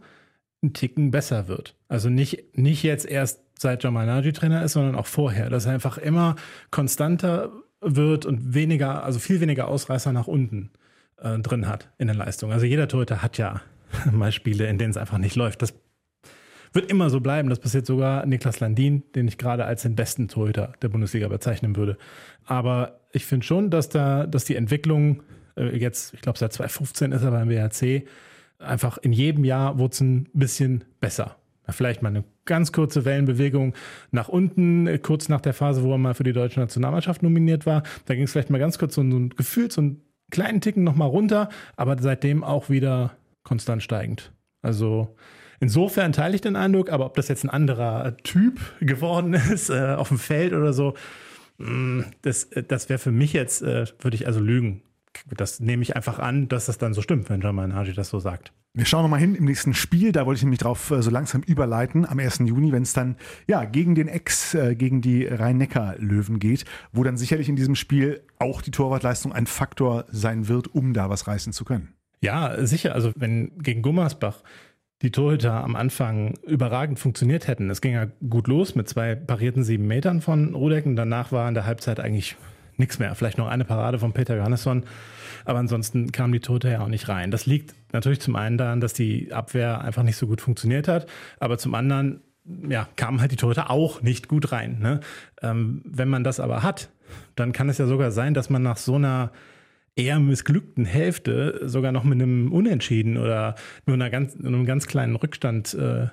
[0.61, 1.76] einen Ticken besser wird.
[1.88, 5.74] Also nicht, nicht jetzt erst seit Jamal Nagy Trainer ist, sondern auch vorher, dass er
[5.74, 6.36] einfach immer
[6.72, 7.51] konstanter
[7.82, 10.72] wird und weniger, also viel weniger Ausreißer nach unten
[11.22, 12.51] äh, drin hat in der Leistung.
[12.51, 13.61] Also jeder Torhüter hat ja
[14.11, 15.61] mal Spiele, in denen es einfach nicht läuft.
[15.61, 15.74] Das
[16.74, 17.49] wird immer so bleiben.
[17.49, 21.76] Das passiert sogar Niklas Landin, den ich gerade als den besten Torhüter der Bundesliga bezeichnen
[21.76, 21.97] würde.
[22.45, 25.24] Aber ich finde schon, dass da, dass die Entwicklung
[25.55, 28.05] äh, jetzt, ich glaube seit 2015 ist er beim WHC,
[28.59, 31.36] einfach in jedem Jahr wurde es ein bisschen besser.
[31.70, 33.74] Vielleicht mal eine ganz kurze Wellenbewegung
[34.11, 37.84] nach unten, kurz nach der Phase, wo er mal für die deutsche Nationalmannschaft nominiert war.
[38.05, 40.01] Da ging es vielleicht mal ganz kurz so ein Gefühl, so einen
[40.32, 44.32] kleinen Ticken nochmal runter, aber seitdem auch wieder konstant steigend.
[44.61, 45.15] Also
[45.60, 49.95] insofern teile ich den Eindruck, aber ob das jetzt ein anderer Typ geworden ist äh,
[49.95, 50.93] auf dem Feld oder so,
[51.58, 54.82] Mm, das, äh, das wäre für mich jetzt, äh, würde ich also lügen.
[55.36, 58.20] Das nehme ich einfach an, dass das dann so stimmt, wenn Jamal Haji das so
[58.20, 58.53] sagt.
[58.74, 61.41] Wir schauen nochmal hin im nächsten Spiel, da wollte ich nämlich drauf äh, so langsam
[61.41, 62.39] überleiten, am 1.
[62.45, 63.16] Juni, wenn es dann
[63.47, 68.22] ja gegen den Ex, äh, gegen die Rhein-Neckar-Löwen geht, wo dann sicherlich in diesem Spiel
[68.38, 71.93] auch die Torwartleistung ein Faktor sein wird, um da was reißen zu können.
[72.22, 72.93] Ja, sicher.
[72.93, 74.43] Also wenn gegen Gummersbach
[75.02, 77.70] die Torhüter am Anfang überragend funktioniert hätten.
[77.70, 81.48] Es ging ja gut los mit zwei parierten sieben Metern von Rudeck und danach war
[81.48, 82.36] in der Halbzeit eigentlich
[82.78, 83.14] nichts mehr.
[83.16, 84.84] Vielleicht noch eine Parade von Peter Johannesson,
[85.45, 87.32] aber ansonsten kamen die Torhüter ja auch nicht rein.
[87.32, 91.08] Das liegt natürlich zum einen daran, dass die Abwehr einfach nicht so gut funktioniert hat,
[91.39, 92.22] aber zum anderen
[92.68, 94.80] ja, kamen halt die Torhüter auch nicht gut rein.
[94.80, 95.02] Ne?
[95.41, 96.89] Ähm, wenn man das aber hat,
[97.36, 99.32] dann kann es ja sogar sein, dass man nach so einer
[99.98, 105.16] eher missglückten Hälfte sogar noch mit einem Unentschieden oder nur einer ganz, einem ganz kleinen
[105.16, 106.08] Rückstand äh,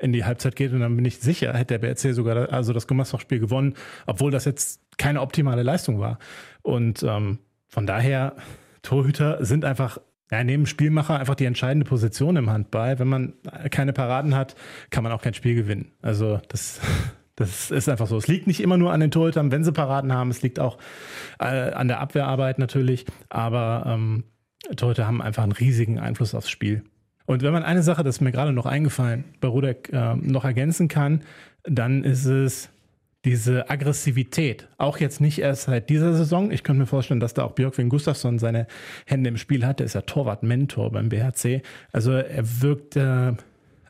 [0.00, 0.72] in die Halbzeit geht.
[0.72, 3.74] Und dann bin ich sicher, hätte der BRC sogar also das Gummersbach-Spiel gewonnen,
[4.06, 6.18] obwohl das jetzt keine optimale Leistung war.
[6.62, 8.36] Und ähm, von daher,
[8.82, 9.98] Torhüter sind einfach
[10.30, 12.98] ja, neben Spielmacher einfach die entscheidende Position im Handball.
[12.98, 13.34] Wenn man
[13.70, 14.56] keine Paraden hat,
[14.90, 15.92] kann man auch kein Spiel gewinnen.
[16.02, 16.80] Also das
[17.38, 18.16] das ist einfach so.
[18.16, 20.30] Es liegt nicht immer nur an den Torhütern, wenn sie Paraden haben.
[20.30, 20.76] Es liegt auch
[21.38, 23.06] äh, an der Abwehrarbeit natürlich.
[23.28, 24.24] Aber ähm,
[24.74, 26.82] Torhüter haben einfach einen riesigen Einfluss aufs Spiel.
[27.26, 30.44] Und wenn man eine Sache, das ist mir gerade noch eingefallen, bei Rudek äh, noch
[30.44, 31.22] ergänzen kann,
[31.62, 32.70] dann ist es
[33.24, 34.66] diese Aggressivität.
[34.76, 36.50] Auch jetzt nicht erst seit dieser Saison.
[36.50, 38.66] Ich könnte mir vorstellen, dass da auch Björkvin Gustafsson seine
[39.06, 39.78] Hände im Spiel hat.
[39.78, 41.62] Der ist ja Torwart-Mentor beim BHC.
[41.92, 43.34] Also er wirkt äh,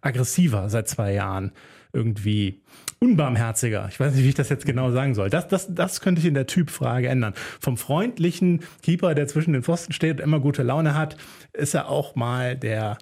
[0.03, 1.53] aggressiver seit zwei Jahren
[1.95, 2.61] irgendwie
[3.01, 3.87] unbarmherziger.
[3.89, 5.31] Ich weiß nicht, wie ich das jetzt genau sagen soll.
[5.31, 7.35] Das, das, das könnte ich in der Typfrage ändern.
[7.61, 11.17] Vom freundlichen Keeper, der zwischen den Pfosten steht und immer gute Laune hat,
[11.53, 12.99] ist er auch mal der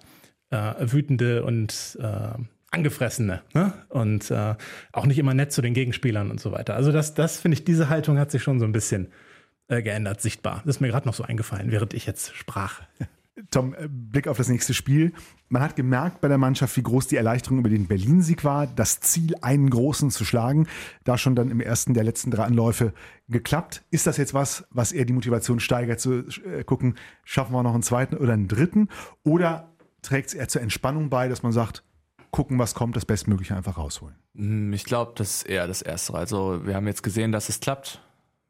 [0.49, 2.39] äh, wütende und äh,
[2.69, 3.73] angefressene ne?
[3.89, 4.55] und äh,
[4.91, 6.75] auch nicht immer nett zu den Gegenspielern und so weiter.
[6.75, 9.07] Also das, das finde ich, diese Haltung hat sich schon so ein bisschen
[9.67, 10.61] äh, geändert, sichtbar.
[10.65, 12.81] Das ist mir gerade noch so eingefallen, während ich jetzt sprach.
[13.51, 15.13] Tom, äh, Blick auf das nächste Spiel.
[15.49, 18.67] Man hat gemerkt bei der Mannschaft, wie groß die Erleichterung über den Berlin-Sieg war.
[18.67, 20.67] Das Ziel, einen großen zu schlagen,
[21.03, 22.93] da schon dann im ersten der letzten drei Anläufe
[23.29, 23.83] geklappt.
[23.91, 27.73] Ist das jetzt was, was eher die Motivation steigert, zu äh, gucken, schaffen wir noch
[27.73, 28.89] einen zweiten oder einen dritten?
[29.23, 29.71] Oder
[30.01, 31.83] trägt es eher zur Entspannung bei, dass man sagt,
[32.31, 34.15] gucken, was kommt, das Bestmögliche einfach rausholen?
[34.35, 36.13] Hm, ich glaube, das ist eher das Erste.
[36.13, 38.01] Also wir haben jetzt gesehen, dass es klappt.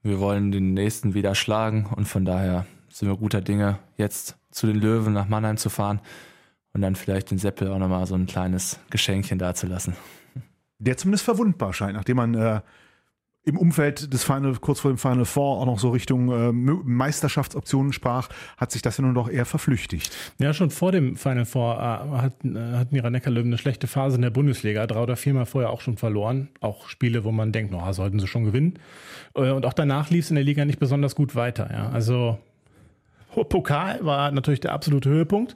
[0.01, 4.67] Wir wollen den nächsten wieder schlagen und von daher sind wir guter Dinge, jetzt zu
[4.67, 6.01] den Löwen nach Mannheim zu fahren
[6.73, 9.95] und dann vielleicht den Seppel auch nochmal so ein kleines Geschenkchen dazulassen.
[10.79, 12.61] Der zumindest verwundbar scheint, nachdem man äh,
[13.47, 17.93] im Umfeld des Final, kurz vor dem Final Four auch noch so Richtung äh, Meisterschaftsoptionen
[17.93, 18.27] sprach,
[18.57, 20.13] hat sich das ja nun doch eher verflüchtigt.
[20.37, 24.17] Ja, schon vor dem Final Four äh, hatten, äh, hatten die Rhein-Neckar-Löwen eine schlechte Phase
[24.17, 26.49] in der Bundesliga, drei oder viermal vorher auch schon verloren.
[26.59, 28.79] Auch Spiele, wo man denkt, no, sollten sie schon gewinnen.
[29.33, 31.69] Äh, und auch danach lief es in der Liga nicht besonders gut weiter.
[31.71, 31.89] Ja.
[31.89, 32.37] Also
[33.45, 35.55] Pokal war natürlich der absolute Höhepunkt.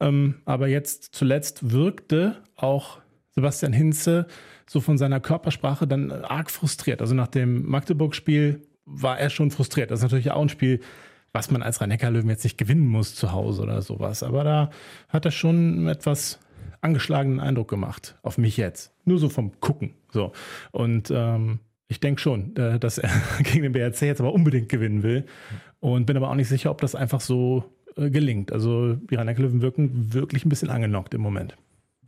[0.00, 2.98] Ähm, aber jetzt zuletzt wirkte auch
[3.30, 4.26] Sebastian Hinze
[4.66, 7.00] so von seiner Körpersprache dann arg frustriert.
[7.00, 9.90] Also nach dem Magdeburg-Spiel war er schon frustriert.
[9.90, 10.80] Das ist natürlich auch ein Spiel,
[11.32, 14.22] was man als rhein löwen jetzt nicht gewinnen muss zu Hause oder sowas.
[14.22, 14.70] Aber da
[15.08, 16.40] hat er schon etwas
[16.80, 18.16] angeschlagenen Eindruck gemacht.
[18.22, 18.94] Auf mich jetzt.
[19.04, 19.94] Nur so vom Gucken.
[20.10, 20.32] So.
[20.72, 23.10] Und ähm, ich denke schon, äh, dass er
[23.42, 25.26] gegen den BRC jetzt aber unbedingt gewinnen will.
[25.80, 27.64] Und bin aber auch nicht sicher, ob das einfach so
[27.96, 28.52] äh, gelingt.
[28.52, 31.56] Also die rhein löwen wirken wirklich ein bisschen angenockt im Moment.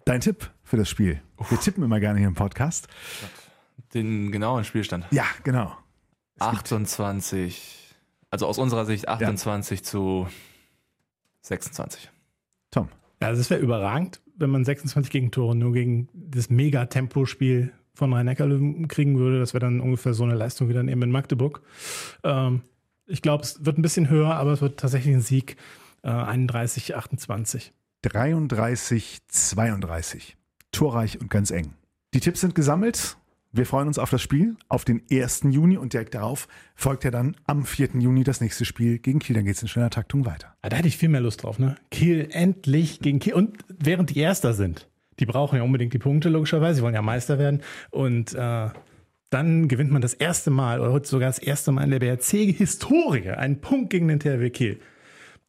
[0.05, 1.21] Dein Tipp für das Spiel?
[1.49, 2.89] Wir tippen immer gerne hier im Podcast.
[3.95, 5.07] Den genauen Spielstand.
[5.11, 5.77] Ja, genau.
[6.39, 7.95] 28,
[8.31, 9.85] also aus unserer Sicht 28 ja.
[9.85, 10.27] zu
[11.43, 12.11] 26.
[12.71, 12.89] Tom.
[13.21, 18.89] Ja, also es wäre überragend, wenn man 26 Gegentore nur gegen das Mega-Tempo-Spiel von Rhein-Neckar-Löwen
[18.89, 19.39] kriegen würde.
[19.39, 21.63] Das wäre dann ungefähr so eine Leistung wie dann eben in Magdeburg.
[22.25, 22.63] Ähm,
[23.07, 25.57] ich glaube, es wird ein bisschen höher, aber es wird tatsächlich ein Sieg
[26.03, 27.73] äh, 31, 28.
[28.03, 30.37] 33, 32.
[30.73, 31.75] Torreich und ganz eng.
[32.15, 33.17] Die Tipps sind gesammelt.
[33.55, 35.43] Wir freuen uns auf das Spiel, auf den 1.
[35.51, 37.91] Juni und direkt darauf folgt ja dann am 4.
[37.99, 39.37] Juni das nächste Spiel gegen Kiel.
[39.37, 40.55] Dann geht es in schneller Taktung weiter.
[40.63, 41.77] da hätte ich viel mehr Lust drauf, ne?
[41.91, 43.35] Kiel endlich gegen Kiel.
[43.35, 44.89] Und während die Erster sind,
[45.19, 46.77] die brauchen ja unbedingt die Punkte, logischerweise.
[46.77, 47.61] Sie wollen ja Meister werden.
[47.91, 48.71] Und äh,
[49.33, 53.31] dann gewinnt man das erste Mal oder heute sogar das erste Mal in der BRC-Historie
[53.31, 54.81] einen Punkt gegen den THW Kiel.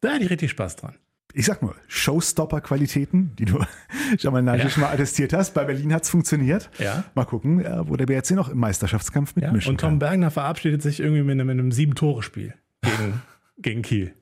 [0.00, 0.94] Da hätte ich richtig Spaß dran
[1.34, 3.58] ich sag nur, Showstopper-Qualitäten, die du
[4.18, 4.70] Jamal Najic ja.
[4.70, 5.52] schon mal attestiert hast.
[5.52, 6.70] Bei Berlin hat es funktioniert.
[6.78, 7.04] Ja.
[7.14, 9.70] Mal gucken, äh, wo der BRC noch im Meisterschaftskampf mitmischen ja.
[9.70, 9.98] Und Tom kann.
[9.98, 13.22] Bergner verabschiedet sich irgendwie mit einem, einem Sieben-Tore-Spiel gegen,
[13.58, 14.14] gegen Kiel.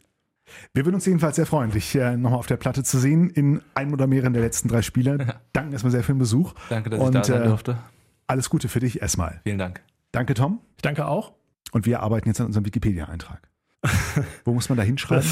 [0.74, 3.60] Wir würden uns jedenfalls sehr freuen, dich äh, nochmal auf der Platte zu sehen in
[3.74, 5.38] einem oder mehreren der letzten drei Spiele.
[5.52, 6.54] Danke erstmal sehr für den Besuch.
[6.70, 7.78] Danke, dass Und, ich da sein äh, durfte.
[8.32, 9.42] Alles Gute für dich erstmal.
[9.44, 9.82] Vielen Dank.
[10.10, 10.60] Danke, Tom.
[10.76, 11.34] Ich danke auch.
[11.70, 13.46] Und wir arbeiten jetzt an unserem Wikipedia-Eintrag.
[14.46, 15.28] Wo muss man da hinschreiben?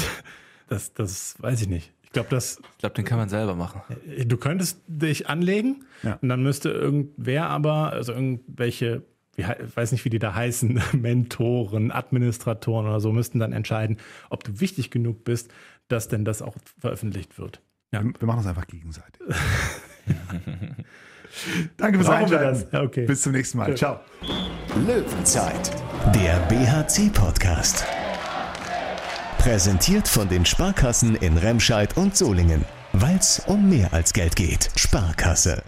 [0.67, 1.91] Das, das, das weiß ich nicht.
[2.03, 2.61] Ich glaube, das.
[2.73, 3.81] Ich glaube, den kann man selber machen.
[4.27, 6.19] Du könntest dich anlegen ja.
[6.21, 9.01] und dann müsste irgendwer aber, also irgendwelche,
[9.35, 13.97] ich weiß nicht, wie die da heißen, Mentoren, Administratoren oder so, müssten dann entscheiden,
[14.29, 15.51] ob du wichtig genug bist,
[15.87, 17.63] dass denn das auch veröffentlicht wird.
[17.91, 18.03] Ja.
[18.03, 19.23] Wir machen das einfach gegenseitig.
[21.77, 22.65] Danke fürs Einschalten.
[22.71, 23.05] Ja, okay.
[23.05, 23.67] Bis zum nächsten Mal.
[23.67, 23.77] Schön.
[23.77, 23.99] Ciao.
[24.87, 25.71] Löwenzeit,
[26.13, 27.85] der BHC-Podcast.
[29.37, 32.63] Präsentiert von den Sparkassen in Remscheid und Solingen.
[32.93, 34.69] Weil es um mehr als Geld geht.
[34.75, 35.63] Sparkasse.